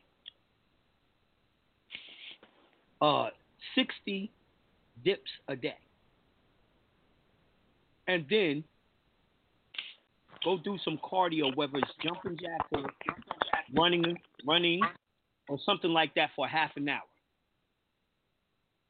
[3.01, 3.29] Uh,
[3.75, 4.31] 60
[5.05, 5.77] dips a day.
[8.07, 8.63] And then
[10.43, 12.81] go do some cardio, whether it's jumping jacks or
[13.75, 14.81] running, running,
[15.49, 17.01] or something like that for half an hour.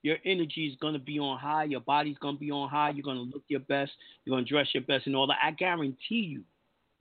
[0.01, 1.63] Your energy is going to be on high.
[1.63, 2.89] Your body's going to be on high.
[2.89, 3.91] You're going to look your best.
[4.26, 5.38] You're going to dress your best and all that.
[5.41, 6.43] I guarantee you,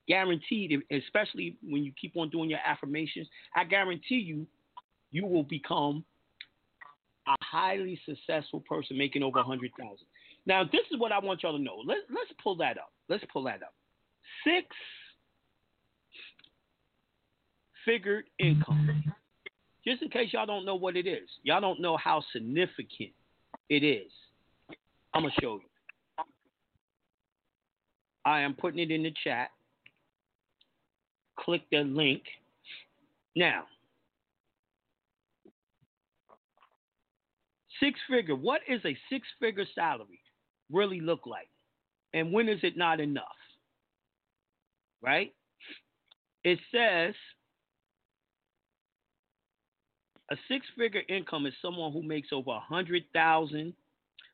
[0.07, 4.47] guaranteed, especially when you keep on doing your affirmations, I guarantee you,
[5.11, 6.05] you will become
[7.27, 10.07] a highly successful person making over a hundred thousand.
[10.45, 11.81] Now, this is what I want y'all to know.
[11.85, 12.91] Let's let's pull that up.
[13.09, 13.73] Let's pull that up.
[14.45, 14.67] Six
[17.85, 19.03] figured income.
[19.85, 23.11] Just in case y'all don't know what it is, y'all don't know how significant
[23.69, 24.11] it is.
[25.13, 26.23] I'm gonna show you.
[28.25, 29.49] I am putting it in the chat.
[31.37, 32.23] Click the link.
[33.35, 33.63] Now,
[37.81, 38.35] six figure.
[38.35, 40.21] What is a six figure salary
[40.71, 41.49] really look like?
[42.13, 43.25] And when is it not enough?
[45.01, 45.33] Right?
[46.43, 47.13] It says
[50.31, 53.73] a six figure income is someone who makes over a hundred thousand,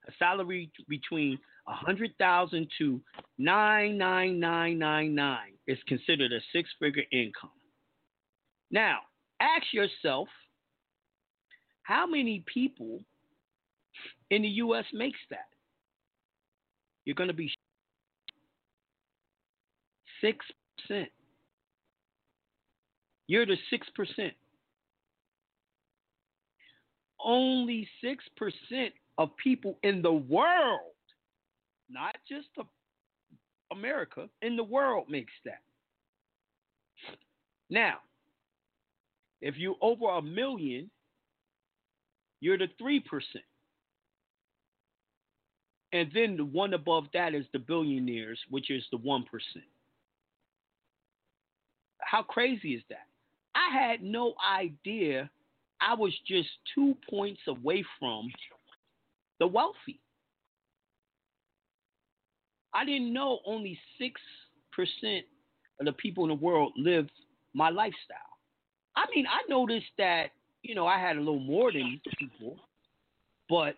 [0.08, 1.38] a salary between
[1.68, 3.02] a hundred thousand to
[3.38, 7.52] nine nine nine nine nine is considered a six figure income.
[8.72, 9.00] Now,
[9.42, 10.28] ask yourself
[11.84, 13.00] how many people
[14.30, 15.48] in the US makes that?
[17.06, 17.52] You're going to be
[20.24, 21.08] 6%.
[23.28, 24.32] You're the 6%.
[27.24, 30.94] Only 6% of people in the world,
[31.90, 32.48] not just
[33.72, 35.62] America, in the world makes that.
[37.70, 37.98] Now,
[39.42, 40.90] if you're over a million,
[42.42, 43.02] you're the 3%.
[45.92, 49.24] And then the one above that is the billionaires, which is the 1%.
[52.00, 53.08] How crazy is that?
[53.56, 55.30] I had no idea
[55.82, 58.30] I was just two points away from
[59.40, 60.00] the wealthy.
[62.74, 65.22] I didn't know only 6%
[65.80, 67.08] of the people in the world live
[67.54, 68.18] my lifestyle.
[68.96, 70.32] I mean, I noticed that
[70.64, 72.58] you know, I had a little more than people,
[73.48, 73.76] but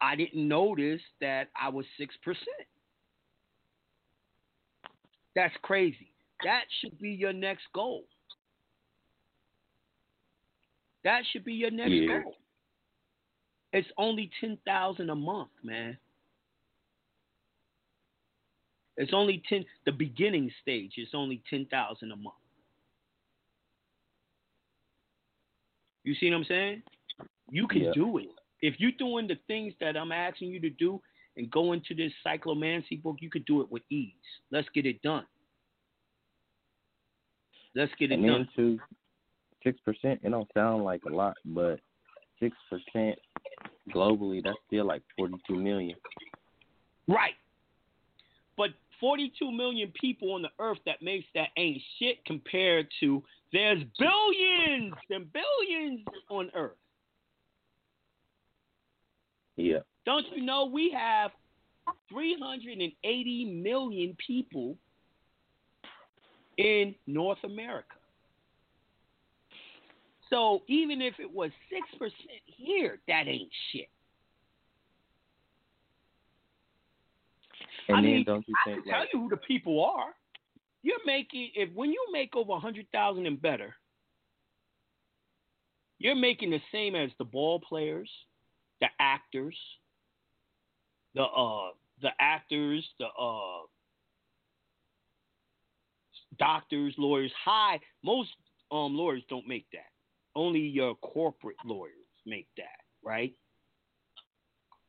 [0.00, 2.46] I didn't notice that I was six percent.
[5.34, 6.12] That's crazy.
[6.44, 8.04] That should be your next goal.
[11.06, 12.18] That should be your next Yeah.
[12.20, 12.36] goal.
[13.72, 15.96] It's only ten thousand a month, man.
[18.96, 19.64] It's only ten.
[19.84, 22.34] The beginning stage is only ten thousand a month.
[26.02, 26.82] You see what I'm saying?
[27.50, 27.92] You can Yeah.
[27.92, 28.28] do it
[28.60, 31.00] if you're doing the things that I'm asking you to do
[31.36, 33.22] and go into this cyclomancy book.
[33.22, 34.40] You could do it with ease.
[34.50, 35.26] Let's get it done.
[37.76, 38.48] Let's get it and done.
[38.56, 38.80] too,
[39.66, 40.20] six percent.
[40.22, 41.80] It don't sound like a lot, but
[42.40, 43.18] six percent
[43.92, 45.96] globally, that's still like forty-two million.
[47.08, 47.34] Right.
[48.56, 53.82] But 42 million people on the earth that makes that ain't shit compared to there's
[53.98, 56.00] billions and billions
[56.30, 56.78] on earth.
[59.56, 59.80] Yeah.
[60.06, 61.30] Don't you know we have
[62.10, 64.76] 380 million people
[66.56, 67.95] in North America?
[70.30, 72.10] So even if it was 6%
[72.46, 73.88] here, that ain't shit.
[77.88, 79.84] And I then mean, don't you I think can tell like you who the people
[79.84, 80.14] are.
[80.82, 83.74] You're making if when you make over a hundred thousand and better,
[85.98, 88.10] you're making the same as the ball players,
[88.80, 89.56] the actors,
[91.14, 91.70] the uh
[92.02, 93.66] the actors, the uh
[96.38, 97.32] doctors, lawyers.
[97.44, 98.30] High most
[98.70, 99.95] um lawyers don't make that.
[100.36, 101.94] Only your corporate lawyers
[102.26, 103.34] make that, right?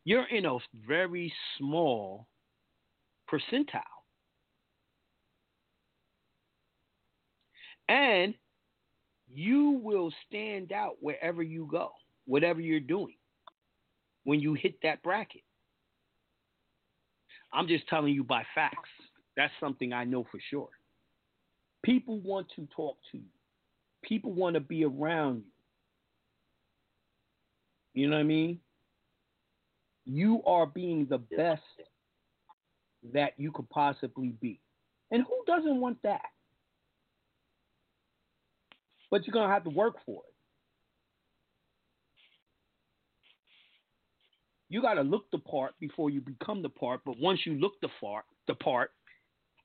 [0.04, 2.28] You're in a very small
[3.32, 3.82] percentile.
[7.88, 8.34] And
[9.34, 11.92] you will stand out wherever you go,
[12.26, 13.16] whatever you're doing,
[14.26, 15.44] when you hit that bracket.
[17.54, 18.90] I'm just telling you by facts.
[19.38, 20.70] That's something I know for sure.
[21.84, 23.30] People want to talk to you,
[24.04, 25.44] people want to be around
[27.94, 28.04] you.
[28.04, 28.60] You know what I mean?
[30.06, 31.64] You are being the best
[33.14, 34.60] that you could possibly be.
[35.12, 36.22] And who doesn't want that?
[39.10, 40.34] But you're going to have to work for it.
[44.70, 47.74] You got to look the part before you become the part, but once you look
[47.82, 48.92] the part, the part,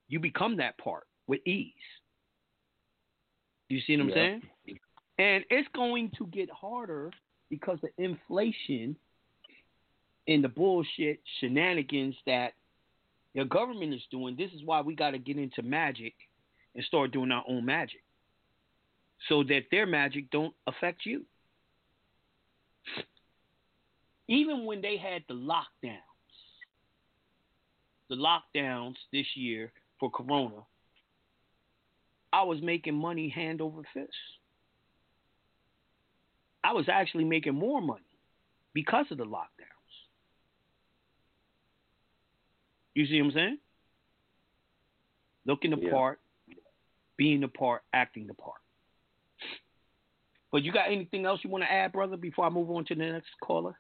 [0.09, 1.73] you become that part with ease.
[3.69, 4.15] You see what I'm Yeah.
[4.15, 4.43] saying?
[5.19, 7.11] And it's going to get harder
[7.49, 8.97] because of inflation
[10.27, 12.55] and the bullshit shenanigans that
[13.35, 14.37] your government is doing.
[14.37, 16.15] This is why we got to get into magic
[16.75, 18.03] and start doing our own magic
[19.29, 21.25] so that their magic don't affect you.
[24.29, 25.99] Even when they had the lockdowns,
[28.09, 30.65] the lockdowns this year for Corona,
[32.33, 34.13] I was making money hand over fist.
[36.65, 38.01] I was actually making more money
[38.73, 39.49] because of the lockdowns.
[42.95, 43.59] You see what I'm saying?
[45.45, 45.91] Looking the Yeah.
[45.91, 46.21] part,
[47.17, 48.61] being the part, acting the part.
[50.51, 52.95] But you got anything else you want to add, brother, before I move on to
[52.95, 53.79] the next caller?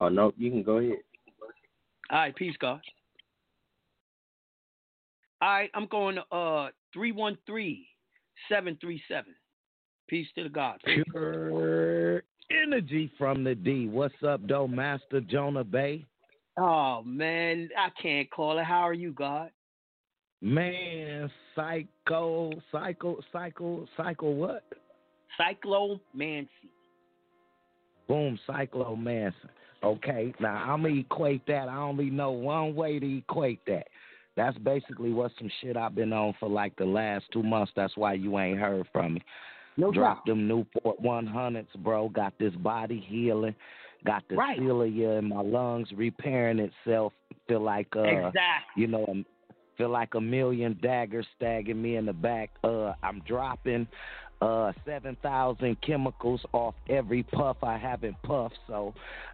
[0.00, 1.02] Oh no, you can go ahead.
[2.10, 2.80] All right, peace, God.
[5.40, 7.84] All right, I'm going to uh 313-737.
[10.08, 10.80] Peace to the God.
[10.84, 13.88] Pure energy from the D.
[13.88, 16.04] What's up, though, Master Jonah Bey?
[16.56, 18.64] Oh man, I can't call it.
[18.64, 19.50] How are you, God?
[20.40, 24.62] Man, psycho, psycho, psycho, psycho what?
[25.40, 26.48] Cyclomancy.
[28.06, 29.32] Boom, cyclomancer.
[29.82, 31.68] Okay, now I'm gonna equate that.
[31.68, 33.88] I only know one way to equate that.
[34.36, 37.72] That's basically what some shit I've been on for like the last two months.
[37.76, 39.22] That's why you ain't heard from me.
[39.76, 42.08] No Drop them Newport 100s, bro.
[42.08, 43.54] Got this body healing.
[44.04, 44.58] Got the Right.
[44.58, 47.12] cilia in my lungs repairing itself.
[47.48, 48.42] Feel like uh, Exactly.
[48.76, 49.24] you know,
[49.76, 52.50] feel like a million daggers staggering me in the back.
[52.62, 53.86] Uh, I'm dropping
[54.42, 58.92] uh seven thousand chemicals off every puff I haven't puffed, so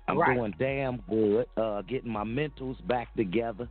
[0.09, 0.37] I'm Right.
[0.37, 1.47] doing damn good.
[1.57, 3.67] Uh, getting my mentals back together.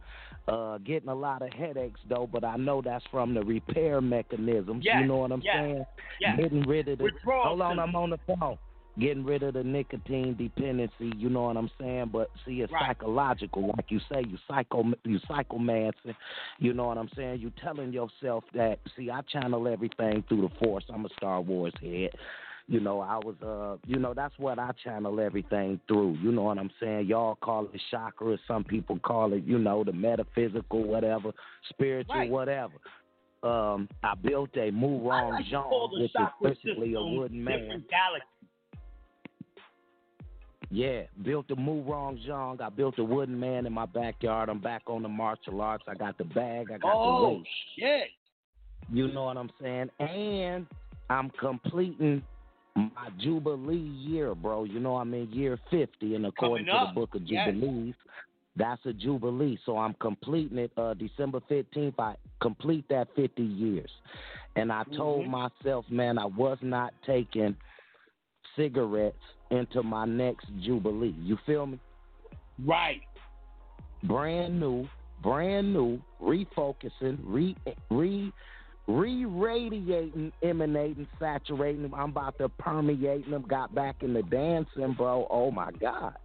[0.50, 4.84] Uh, getting a lot of headaches though, but I know that's from the repair mechanisms.
[4.86, 5.86] Yes, You know what I'm yes, saying?
[6.20, 6.38] yes.
[6.38, 7.04] Getting rid of the.
[7.06, 7.80] Withdrawal Hold on.
[7.80, 8.58] I'm on the phone.
[9.00, 11.14] Getting rid of the nicotine dependency.
[11.16, 12.10] You know what I'm saying?
[12.12, 12.88] But see, it's Right.
[12.88, 14.24] psychological, like you say.
[14.28, 16.16] You psycho, you psychomancing.
[16.58, 17.40] You know what I'm saying?
[17.40, 18.80] You telling yourself that.
[18.98, 20.84] See, I channel everything through the Force.
[20.94, 22.10] I'm a Star Wars head.
[22.70, 26.18] You know, I was uh you know, that's what I channel everything through.
[26.22, 27.08] You know what I'm saying?
[27.08, 31.32] Y'all call it chakra, some people call it, you know, the metaphysical, whatever,
[31.70, 32.30] spiritual, Right.
[32.30, 32.76] whatever.
[33.42, 37.44] Um, I built a Murong like to call Jean, the which is basically a wooden
[37.44, 37.84] man.
[37.90, 38.26] galaxies.
[40.70, 42.62] Yeah, built the Murong Jean.
[42.62, 44.50] I built a wooden man in my backyard.
[44.50, 45.86] I'm back on the martial arts.
[45.88, 46.68] I got the bag.
[46.70, 47.48] I got the Oh weight.
[47.76, 48.10] shit!
[48.94, 49.90] You know what I'm saying?
[50.00, 50.68] And
[51.10, 52.22] I'm completing
[52.76, 54.64] my Jubilee year, bro.
[54.64, 57.48] You know I'm in year 50, and according to the book of Yes.
[57.48, 57.96] Jubilees,
[58.56, 59.58] that's a Jubilee.
[59.66, 61.94] So I'm completing it uh, December 15th.
[62.00, 63.90] I complete that 50 years.
[64.56, 65.30] And I told Mhm.
[65.30, 67.56] myself, man, I was not taking
[68.56, 71.16] cigarettes into my next Jubilee.
[71.22, 71.80] You feel me?
[72.66, 73.02] Right.
[74.04, 74.88] brand new,
[75.22, 77.56] brand new, refocusing, re
[77.90, 78.32] re
[78.90, 81.94] re-radiating, emanating, saturating them.
[81.94, 83.46] I'm about to permeate them.
[83.48, 85.28] Got back in the dancing, bro.
[85.30, 86.16] Oh my god.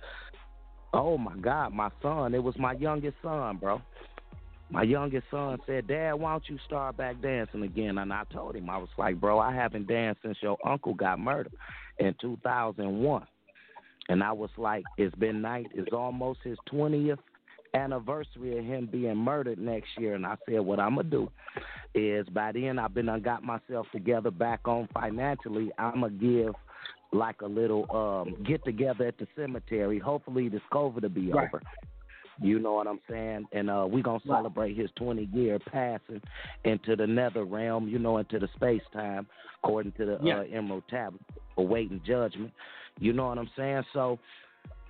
[0.94, 2.34] Oh my god, my son.
[2.34, 3.82] It was my youngest son, bro.
[4.70, 7.98] My youngest son said, Dad, why don't you start back dancing again?
[7.98, 11.20] And I told him, I was like, bro, I haven't danced since your uncle got
[11.20, 11.52] murdered
[11.98, 13.26] in 2001.
[14.08, 15.66] And I was like, it's been night.
[15.74, 17.18] It's almost his 20th
[17.74, 20.14] anniversary of him being murdered next year.
[20.14, 21.30] And I said, what I'm going to do
[21.94, 25.70] is by then I've been, I got myself together back on financially.
[25.78, 26.54] I'm going to give
[27.12, 29.98] like a little um, get together at the cemetery.
[29.98, 31.46] Hopefully this COVID will be Right.
[31.48, 31.62] over.
[32.40, 33.46] You know what I'm saying?
[33.52, 36.20] And uh, we're going to celebrate his 20 year passing
[36.64, 39.28] into the nether realm, you know, into the space time,
[39.62, 40.38] according to the Yeah.
[40.40, 41.20] uh, Emerald Tablet,
[41.58, 42.52] awaiting judgment.
[42.98, 43.84] You know what I'm saying?
[43.92, 44.18] So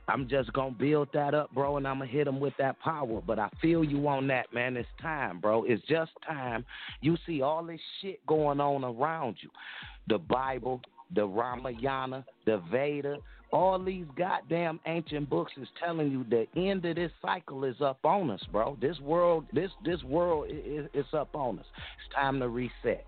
[0.08, 3.22] I'm just to build that up, bro, and I'm to hit him with that power.
[3.26, 4.76] But I feel you on that, man.
[4.76, 5.64] It's time, bro.
[5.64, 6.64] It's just time.
[7.00, 9.50] You see all this shit going on around you
[10.08, 10.82] the Bible,
[11.14, 13.16] the Ramayana, the Veda,
[13.54, 18.04] all these goddamn ancient books is telling you the end of this cycle is up
[18.04, 18.76] on us, bro.
[18.80, 21.66] This world, this this world is is up on us.
[22.04, 23.06] It's time to reset.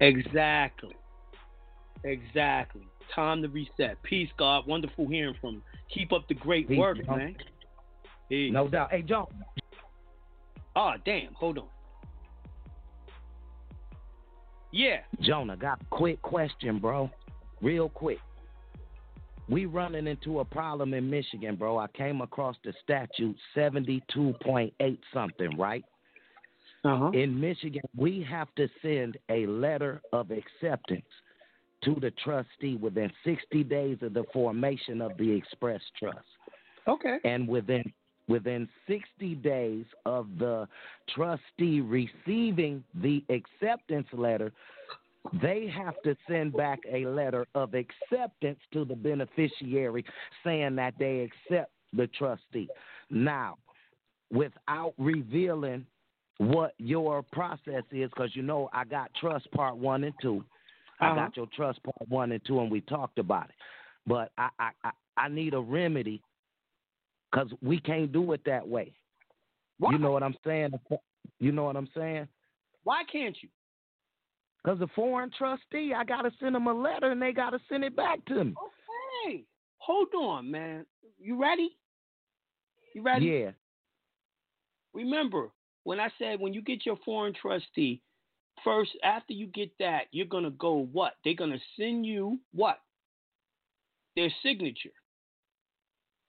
[0.00, 0.96] Exactly.
[2.02, 2.86] Exactly.
[3.14, 4.02] Time to reset.
[4.02, 4.66] Peace, God.
[4.66, 5.62] Wonderful hearing from you.
[5.92, 7.18] Keep up the great Peace, work, John.
[7.18, 7.36] man.
[8.28, 8.52] Peace.
[8.52, 8.90] No doubt.
[8.92, 9.26] Hey, John.
[10.76, 11.34] Oh, damn.
[11.34, 11.68] Hold on.
[14.72, 14.98] Yeah.
[15.20, 17.10] Jonah, got a quick question, bro.
[17.60, 18.18] Real quick.
[19.48, 21.76] We running into a problem in Michigan, bro.
[21.76, 25.84] I came across the statute 72.8 something, right?
[26.84, 27.10] Uh-huh.
[27.10, 31.02] In Michigan, we have to send a letter of acceptance
[31.84, 36.18] to the trustee within 60 days of the formation of the express trust.
[36.88, 37.18] Okay.
[37.24, 37.92] And within
[38.28, 40.68] within 60 days of the
[41.14, 44.52] trustee receiving the acceptance letter,
[45.42, 50.04] they have to send back a letter of acceptance to the beneficiary
[50.44, 52.68] saying that they accept the trustee.
[53.10, 53.58] Now,
[54.32, 55.84] without revealing
[56.38, 60.14] what your process is, because you know I got trust part one and
[61.00, 61.20] 2 I Uh-huh.
[61.20, 63.56] got your trust part one and two, and we talked about it.
[64.06, 66.22] But I I I, I need a remedy
[67.30, 68.92] because we can't do it that way.
[69.78, 69.92] Why?
[69.92, 70.72] You know what I'm saying?
[71.38, 72.28] You know what I'm saying?
[72.84, 73.48] Why can't you?
[74.62, 77.96] Because the foreign trustee, I gotta send them a letter, and they gotta send it
[77.96, 78.54] back to me.
[79.24, 79.44] Hey,
[79.78, 80.84] hold on, man.
[81.18, 81.76] You ready?
[82.94, 83.26] You ready?
[83.26, 83.50] Yeah.
[84.92, 85.50] Remember
[85.84, 88.02] when I said when you get your foreign trustee,
[88.64, 91.14] first after you get that, you're gonna go what?
[91.24, 92.78] They're gonna send you what?
[94.16, 94.90] Their signature.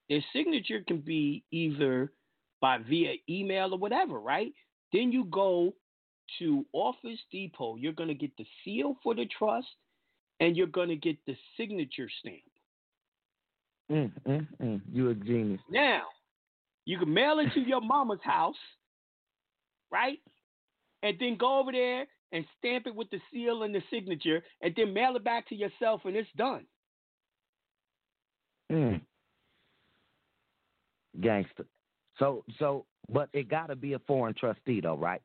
[0.09, 2.11] Their signature can be either
[2.59, 4.53] by via email or whatever, right?
[4.93, 5.73] Then you go
[6.39, 7.75] to Office Depot.
[7.77, 9.67] You're gonna get the seal for the trust,
[10.39, 12.41] and you're gonna get the signature stamp.
[13.91, 14.81] Mm, mm, mm.
[14.91, 15.61] You a genius.
[15.69, 16.03] Now,
[16.85, 18.55] you can mail it to your mama's house,
[19.91, 20.19] right?
[21.03, 24.73] And then go over there and stamp it with the seal and the signature, and
[24.75, 26.65] then mail it back to yourself, and it's done.
[28.71, 29.01] Mm.
[31.19, 31.65] Gangster.
[32.17, 35.21] So so, but it gotta be a foreign trustee though, right?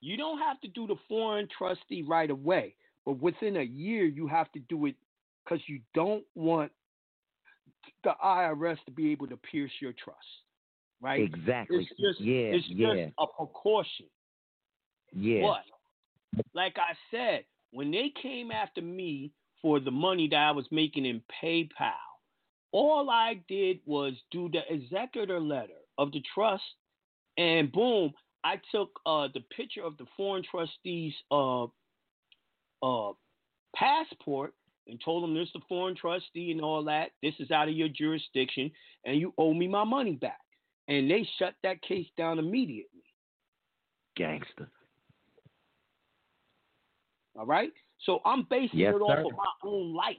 [0.00, 2.74] You don't have to do the foreign trustee right away,
[3.04, 4.96] but within a year, you have to do it
[5.42, 6.70] because you don't want
[8.02, 10.18] the IRS to be able to pierce your trust,
[11.00, 11.22] right?
[11.22, 11.78] Exactly.
[11.78, 14.06] It's just, yeah, it's yeah, just a precaution.
[15.14, 15.42] yeah.
[15.42, 15.62] But
[16.54, 21.06] like I said, when they came after me for the money that I was making
[21.06, 21.92] in PayPal,
[22.72, 26.62] all I did was do the executor letter of the trust,
[27.36, 28.12] and boom,
[28.44, 31.64] I took uh, the picture of the foreign trustee's uh,
[32.82, 33.12] uh,
[33.74, 34.54] passport
[34.86, 37.10] and told them this is the foreign trustee and all that.
[37.22, 38.70] This is out of your jurisdiction,
[39.04, 40.38] and you owe me my money back.
[40.88, 43.02] And they shut that case down immediately.
[44.16, 44.68] Gangster.
[47.38, 47.70] All right.
[48.04, 49.24] So I'm basing Yes, it off sir.
[49.26, 50.16] of my own life,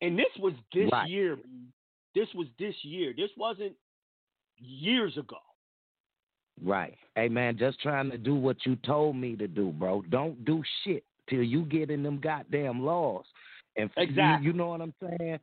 [0.00, 1.08] and this was this Right.
[1.08, 1.38] year.
[2.14, 3.12] This was this year.
[3.16, 3.74] This wasn't
[4.58, 5.38] years ago.
[6.62, 6.96] Right.
[7.16, 10.02] Hey man, just trying to do what you told me to do, bro.
[10.10, 13.24] Don't do shit till you get in them goddamn laws.
[13.76, 14.46] And f- you- Exactly.
[14.46, 15.40] you, know what I'm saying?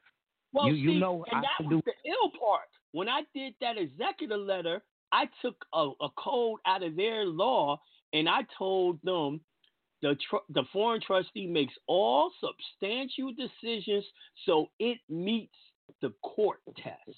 [0.53, 2.69] Well, you you know and I that can was do the ill part.
[2.91, 7.81] When I did that executive letter, I took a, a code out of their law
[8.13, 9.41] and I told them
[10.01, 14.05] the tr- the foreign trustee makes all substantial decisions
[14.45, 15.55] so it meets
[16.01, 17.17] the court test.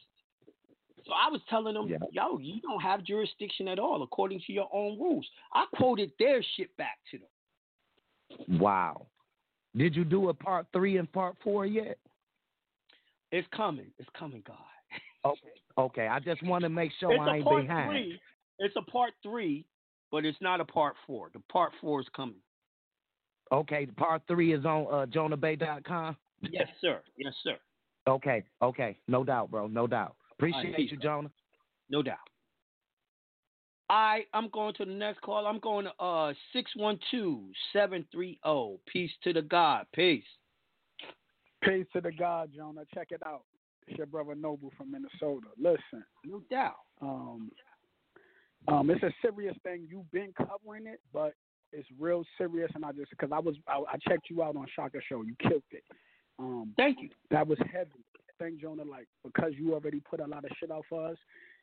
[1.05, 1.97] So I was telling them, Yeah.
[2.11, 5.27] yo, you don't have jurisdiction at all according to your own rules.
[5.53, 8.59] I quoted their shit back to them.
[8.59, 9.07] Wow.
[9.75, 11.97] Did you do a part three and part four yet?
[13.31, 13.87] It's coming.
[13.97, 14.57] It's coming, God.
[15.23, 15.39] Okay.
[15.77, 16.07] Okay.
[16.07, 17.89] I just want to make sure it's I ain't behind.
[17.91, 18.19] three.
[18.59, 19.65] It's a part three,
[20.11, 21.29] but it's not a part four.
[21.33, 22.35] The part four is coming.
[23.51, 26.17] Okay, part three is on uh, JonahBey.com.
[26.49, 27.01] Yes, sir.
[27.17, 27.57] Yes, sir.
[28.07, 30.15] Okay, okay, no doubt, bro, no doubt.
[30.33, 31.31] Appreciate peace, you, Jonah.
[31.89, 32.17] No doubt.
[33.89, 35.45] I I'm going to the next call.
[35.45, 38.79] I'm going to uh 612-730.
[38.87, 39.85] Peace to the God.
[39.93, 40.23] Peace.
[41.61, 42.83] Peace to the God, Jonah.
[42.93, 43.43] Check it out.
[43.87, 45.47] It's your brother Noble from Minnesota.
[45.59, 46.05] Listen.
[46.25, 46.77] No doubt.
[47.01, 47.51] Um,
[48.67, 49.85] um, it's a serious thing.
[49.89, 51.33] You've been covering it, but
[51.73, 52.71] it's real serious.
[52.75, 55.23] And I just because I was I, I checked you out on Shaka Show.
[55.23, 55.83] You killed it.
[56.39, 57.09] Um, Thank you.
[57.29, 58.05] That was heavy.
[58.39, 58.83] Thank Jonah.
[58.83, 61.17] Like because you already put a lot of shit out for us.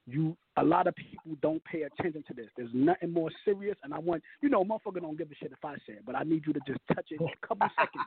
[0.06, 2.46] You a lot of people don't pay attention to this.
[2.56, 5.64] There's nothing more serious, and I want you know, motherfucker don't give a shit if
[5.64, 8.06] I say it, but I need you to just touch it a couple seconds.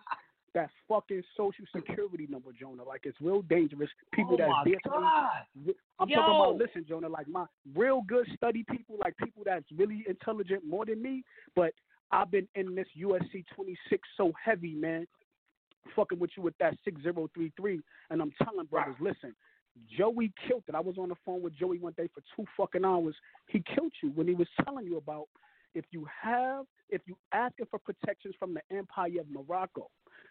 [0.53, 2.84] That fucking social security number, Jonah.
[2.84, 3.90] Like it's real dangerous.
[4.14, 5.73] People Oh that's my there to.
[5.99, 6.15] I'm Yo.
[6.15, 7.45] talking about listen, Jonah, like my
[7.76, 11.23] real good study people, like people that's really intelligent more than me,
[11.56, 11.72] but
[12.11, 15.07] I've been in this USC twenty six so heavy, man.
[15.95, 17.81] Fucking with you with that six zero three three.
[18.09, 19.33] And I'm telling brothers, listen,
[19.97, 20.75] Joey killed it.
[20.75, 23.15] I was on the phone with Joey one day for two fucking hours.
[23.47, 25.27] He killed you when he was telling you about
[25.73, 29.88] if you have if you asking for protections from the Empire of Morocco,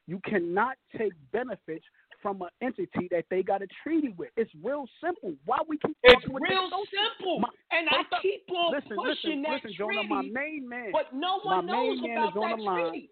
[0.07, 1.85] you cannot take benefits
[2.23, 4.31] from an entity that they got a treaty with.
[4.37, 5.35] It's real simple.
[5.45, 7.41] Why we keep It's with real simple.
[7.41, 8.23] My- and I up.
[8.23, 9.07] keep on listen, pushing
[9.41, 10.91] listen, that listen, Jonah, my treaty, main man.
[10.93, 12.91] but no one my knows main man about is on that the line.
[12.91, 13.11] treaty.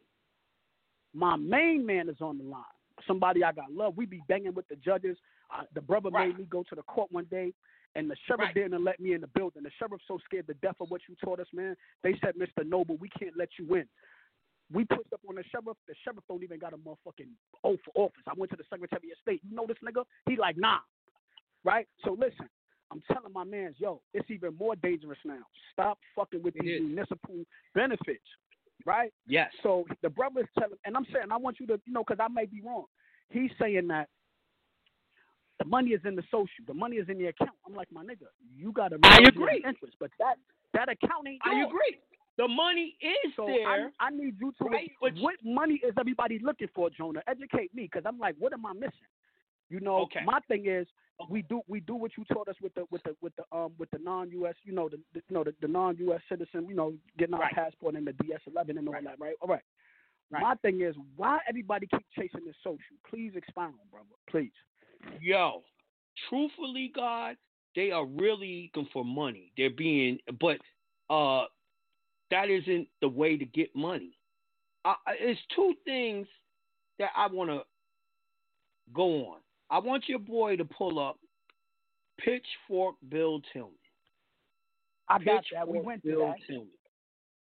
[1.14, 2.62] My main man is on the line.
[3.06, 3.96] Somebody I got love.
[3.96, 5.16] We be banging with the judges.
[5.50, 6.28] Uh, the brother Right.
[6.28, 7.54] made me go to the court one day,
[7.94, 8.54] and the sheriff Right.
[8.54, 9.62] didn't let me in the building.
[9.62, 11.76] The sheriff's so scared to death of what you taught us, man.
[12.02, 12.66] They said, Mr.
[12.66, 13.88] Noble, we can't let you in.
[14.72, 15.76] We pushed up on the sheriff.
[15.86, 17.30] The sheriff don't even got a motherfucking
[17.64, 18.22] oath for office.
[18.28, 19.40] I went to the Secretary of State.
[19.48, 20.04] You know this nigga?
[20.28, 20.78] He like, nah.
[21.64, 21.86] Right?
[22.04, 22.48] So listen,
[22.92, 25.40] I'm telling my mans, yo, it's even more dangerous now.
[25.72, 26.86] Stop fucking with It these is.
[26.86, 28.24] municipal benefits.
[28.84, 29.12] Right?
[29.26, 29.50] Yes.
[29.62, 32.22] So the brother is telling, and I'm saying, I want you to, you know, because
[32.22, 32.84] I may be wrong.
[33.30, 34.08] He's saying that
[35.58, 37.50] the money is in the social, the money is in the account.
[37.66, 39.62] I'm like, my nigga, you got to I agree.
[39.66, 40.36] interest, but that
[40.74, 41.66] that account ain't I yours.
[41.68, 41.98] agree.
[42.38, 43.90] The money is So there.
[44.00, 44.68] I, I need you to.
[44.70, 44.90] right?
[45.00, 47.20] But what money is everybody looking for, Jonah?
[47.26, 48.92] Educate me, because I'm like, what am I missing?
[49.68, 50.20] You know, Okay.
[50.24, 50.86] my thing is
[51.28, 53.72] we do we do what you taught us with the with the with the um
[53.78, 54.54] with the non-U.S.
[54.62, 56.20] You know the, the you know the, the non-U.S.
[56.28, 56.66] citizen.
[56.68, 57.54] You know, getting our Right.
[57.54, 59.04] passport and the DS-11 and all Right.
[59.04, 59.18] that.
[59.18, 59.34] Right.
[59.42, 59.60] All right.
[60.30, 60.42] Right.
[60.42, 62.78] My thing is why everybody keep chasing this social.
[63.10, 64.06] Please expound, brother.
[64.30, 64.52] Please.
[65.20, 65.62] yo,
[66.28, 67.36] truthfully, God,
[67.74, 69.52] they are really looking for money.
[69.56, 70.58] They're being, but
[71.10, 71.44] uh,
[72.30, 74.12] that isn't the way to get money.
[74.84, 76.26] I, it's two things
[76.98, 77.62] that I want to
[78.94, 79.38] go on.
[79.70, 81.18] I want your boy to pull up
[82.18, 83.74] Pitchfork Bill Tillman.
[85.08, 85.66] I got that.
[85.68, 86.36] We went to Bill that.
[86.46, 86.68] Tillman.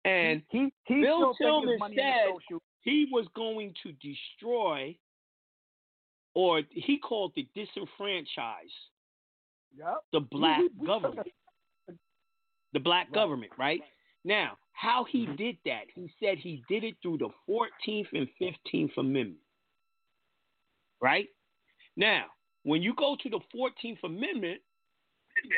[0.05, 4.97] And he he Bill Tillman his money in the said he was going to destroy,
[6.35, 8.73] or he called it disenfranchise
[9.79, 10.05] Yep.
[10.13, 11.29] the black we- we took government.
[12.75, 13.83] The black government, right?
[14.25, 18.97] Now, how he did that, he said he did it through the 14th and 15th
[18.97, 19.39] Amendment.
[21.01, 21.29] Right?
[21.97, 22.27] Now,
[22.65, 24.61] when you go to the 14th Amendment,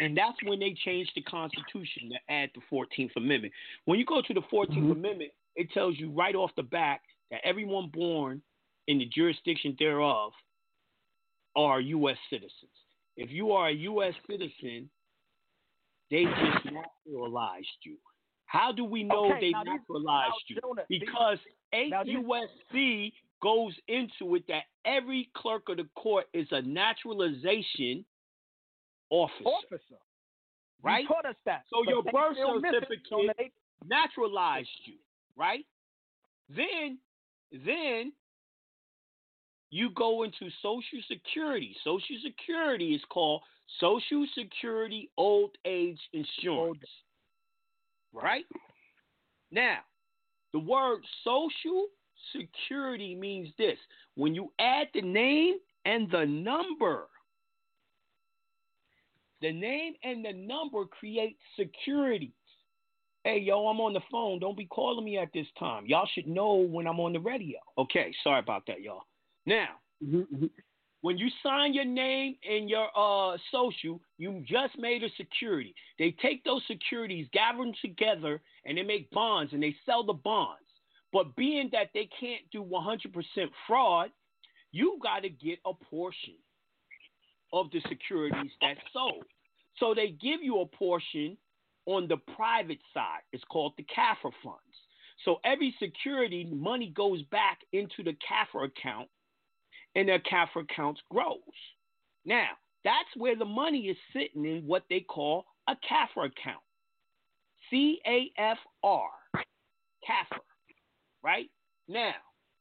[0.00, 3.52] and that's when they changed the Constitution to add the 14th Amendment.
[3.86, 4.92] When you go to the 14th Mhm.
[4.92, 8.42] Amendment, it tells you right off the back that everyone born
[8.86, 10.32] in the jurisdiction thereof
[11.56, 12.18] are U.S.
[12.30, 12.70] citizens.
[13.16, 14.14] If you are a U.S.
[14.26, 14.90] citizen,
[16.10, 17.98] they just naturalized you.
[18.46, 20.60] How do we know Okay, they these- naturalized you?
[20.88, 21.38] These- Because
[21.72, 28.04] 8 USC goes into it that every clerk of the court is a naturalization
[29.10, 29.44] officer.
[29.48, 29.98] Officer.
[30.82, 31.02] Right?
[31.02, 31.64] You taught us that.
[31.68, 33.52] So your birth miss it, certificate
[33.86, 34.98] naturalized you,
[35.36, 35.66] right?
[36.48, 36.98] Then,
[37.50, 38.12] then
[39.70, 41.74] you go into Social Security.
[41.82, 43.42] Social Security is called
[43.80, 46.84] Social Security Old Age Insurance,
[48.14, 48.44] right?
[49.50, 49.78] Now,
[50.52, 51.88] the word Social
[52.34, 53.78] Security means this:
[54.14, 57.08] when you add the name and the number.
[59.42, 62.32] The name and the number create security.
[63.24, 64.38] Hey, yo, I'm on the phone.
[64.38, 65.84] Don't be calling me at this time.
[65.86, 67.58] Y'all should know when I'm on the radio.
[67.76, 69.02] Okay, sorry about that, y'all.
[69.46, 69.68] Now,
[70.02, 70.46] mm-hmm, mm-hmm.
[71.04, 75.74] When you sign your name and your uh social, you just made a security.
[75.98, 80.14] They take those securities, gather them together, and they make bonds and they sell the
[80.14, 80.64] bonds.
[81.12, 83.12] But being that they can't do 100%
[83.66, 84.12] fraud,
[84.72, 86.36] you got to get a portion
[87.52, 89.26] of the securities that's sold.
[89.80, 91.36] So they give you a portion
[91.84, 93.20] on the private side.
[93.30, 94.74] It's called the CAFR funds.
[95.26, 99.10] So every security, money goes back into the CAFR account,
[99.94, 101.38] and their CAFR accounts grows.
[102.24, 102.48] Now,
[102.84, 106.62] that's where the money is sitting in what they call a CAFR account.
[107.70, 110.38] C A F R, CAFR,
[111.22, 111.50] right?
[111.88, 112.14] Now,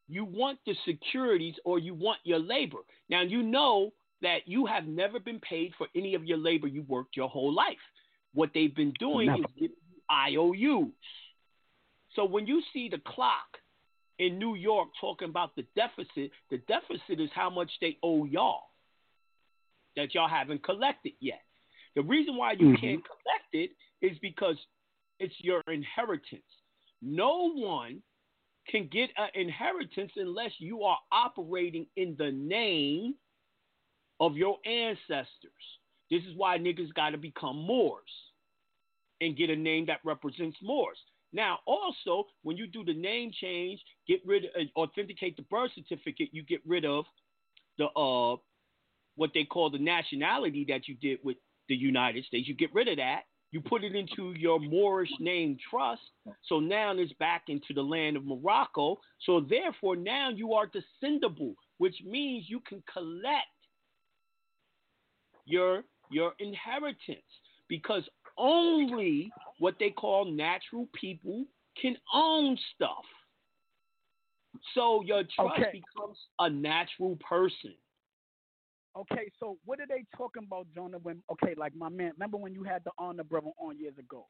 [0.08, 2.80] you want the securities or you want your labor.
[3.10, 3.92] Now, you know
[4.22, 7.54] that you have never been paid for any of your labor you worked your whole
[7.54, 7.78] life.
[8.34, 9.40] What they've been doing Never.
[9.40, 10.92] is giving you IOUs.
[12.16, 13.58] So when you see the clock
[14.20, 18.64] in New York talking about the deficit, the deficit is how much they owe y'all
[19.96, 21.42] that y'all haven't collected yet.
[21.96, 22.82] The reason why you Mhm.
[22.82, 24.58] can't collect it is because
[25.20, 26.44] it's your inheritance.
[27.02, 28.02] No one
[28.68, 33.16] can get an inheritance unless you are operating in the name
[34.20, 35.80] of your ancestors.
[36.10, 38.32] This is why niggas got to become Moors
[39.22, 41.02] and get a name that represents Moors.
[41.34, 46.30] Now, also, when you do the name change, get rid of, authenticate the birth certificate,
[46.32, 47.06] you get rid of
[47.78, 48.38] the uh,
[49.16, 51.38] what they call the nationality that you did with
[51.70, 52.48] the United States.
[52.48, 53.22] You get rid of that.
[53.52, 56.02] You put it into your Moorish name trust.
[56.46, 59.00] So now it's back into the land of Morocco.
[59.26, 63.46] So therefore, now you are descendable, which means you can collect
[65.46, 67.22] your your inheritance
[67.68, 68.04] because
[68.38, 69.32] only
[69.64, 71.46] what they call natural people
[71.82, 73.06] can own stuff.
[74.76, 75.72] So your trust Okay.
[75.72, 77.74] becomes a natural person.
[78.98, 80.98] Okay, so what are they talking about, Jonah?
[81.00, 84.28] When okay, like my man, remember when you had the honor brother on years ago?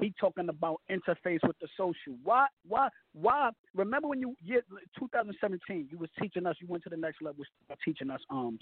[0.00, 2.16] He talking about interface with the social.
[2.22, 2.46] Why?
[2.66, 2.88] Why?
[3.12, 3.50] Why?
[3.74, 4.62] Remember when you year
[4.96, 5.88] 2017?
[5.90, 6.56] You was teaching us.
[6.60, 7.44] You went to the next level,
[7.84, 8.56] teaching us um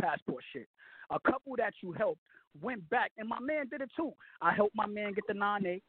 [0.00, 0.68] passport shit.
[1.10, 2.20] A couple that you helped
[2.60, 4.12] went back, and my man did it too.
[4.40, 5.82] I helped my man get the nine eight.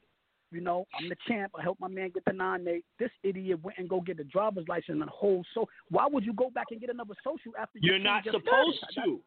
[0.51, 1.51] You know, I'm the champ.
[1.57, 2.85] I helped my man get the nine eight.
[2.99, 5.67] This idiot went and go get a driver's license and whole so.
[5.89, 9.19] Why would you go back and get another social after you You're not supposed to.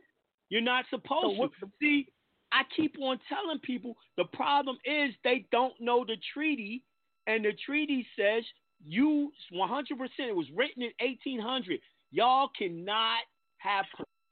[0.48, 1.70] You're not supposed what- to.
[1.80, 2.06] See,
[2.52, 6.84] I keep on telling people the problem is they don't know the treaty,
[7.26, 8.44] and the treaty says
[8.84, 10.28] you 100%.
[10.28, 11.80] It was written in 1800.
[12.12, 13.18] Y'all cannot
[13.58, 13.84] have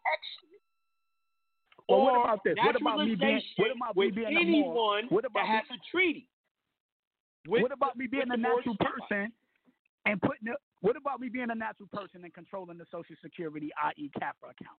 [0.04, 0.60] protection
[1.88, 2.56] Well, or what about this?
[2.62, 5.78] What about me being- what about me being a anyone What about that has a
[5.90, 6.28] treaty.
[7.46, 9.32] with what about me being a natural person
[10.06, 10.56] and putting it?
[10.80, 14.78] What about me being a natural person and controlling the Social Security, i.e., CAFRA account?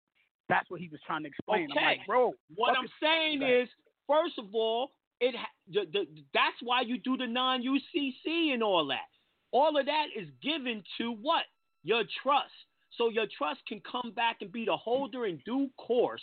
[0.49, 1.72] That's what he was trying to explain.
[1.72, 1.85] I'm Okay.
[1.97, 3.49] like, bro, What I'm saying Right.
[3.65, 3.69] is,
[4.07, 8.61] first of all, it ha- the, the, that's why you do the non UCC and
[8.61, 9.10] all that.
[9.52, 11.45] All of that is given to what
[11.84, 12.53] your trust,
[12.97, 16.22] so your trust can come back and be the holder in due course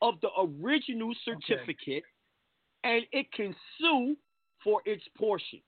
[0.00, 2.02] of the original certificate,
[2.84, 4.16] and it can sue
[4.62, 5.62] for its portions.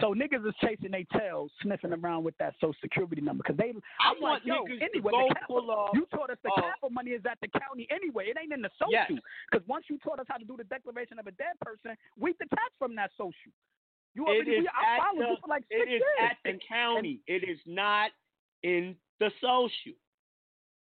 [0.00, 3.72] So niggas is chasing their tails, sniffing around with that Social Security number because they.
[4.00, 6.36] I I'm want like, yo, niggas to anyway, go the CAFRA, pull You taught us
[6.42, 8.26] the uh, CAFRA money is at the county anyway.
[8.28, 8.92] It ain't in the social.
[8.92, 9.10] Yes.
[9.50, 12.32] Because once you taught us how to do the declaration of a dead person, we
[12.34, 13.52] detach from that social.
[14.14, 14.50] You already.
[14.52, 16.30] is we, I followed the, you for like six it is years.
[16.30, 17.20] at the And- county.
[17.26, 18.10] it is not
[18.64, 19.96] in the social.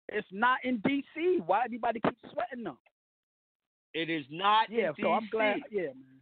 [0.09, 1.39] It's not in D.C.
[1.45, 2.77] Why everybody keep sweating them?
[3.93, 5.59] It is not Yeah, so I'm glad.
[5.69, 6.21] Yeah, man.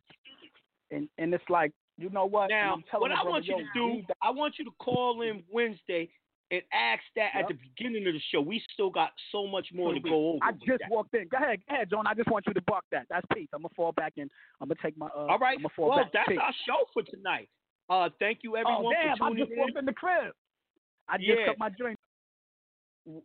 [0.92, 2.50] And and it's like you know what?
[2.50, 5.44] Now, what I brother, want you yo, to do, I want you to call in
[5.52, 6.10] Wednesday
[6.50, 8.42] and ask that at the beginning of the show.
[8.42, 10.40] We still got so much more to go over.
[10.42, 11.28] I just walked in.
[11.28, 12.08] Go ahead, go ahead, John.
[12.08, 13.06] I just want you to buck that.
[13.10, 13.50] That's peace.
[13.54, 14.32] I'm gonna fall back and
[14.62, 15.08] I'm gonna take my.
[15.08, 15.58] Uh, All right.
[15.58, 16.12] I'm gonna fall Well, back.
[16.14, 16.40] that's Peace.
[16.42, 17.50] our show for tonight.
[17.90, 19.18] Uh, thank you everyone oh damn!
[19.18, 19.58] for I just in.
[19.60, 20.34] walked in the crib.
[21.10, 21.46] I just Yeah.
[21.48, 21.98] cut my joint.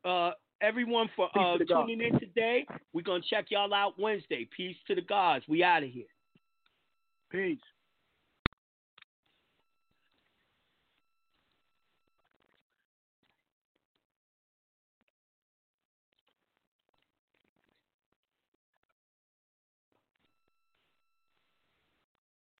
[0.04, 1.82] uh, everyone for uh, to the God.
[1.86, 2.66] tuning in today.
[2.92, 4.48] We're gonna check y'all out Wednesday.
[4.56, 5.44] Peace to the gods.
[5.48, 6.06] We out of here.
[7.30, 7.58] Peace.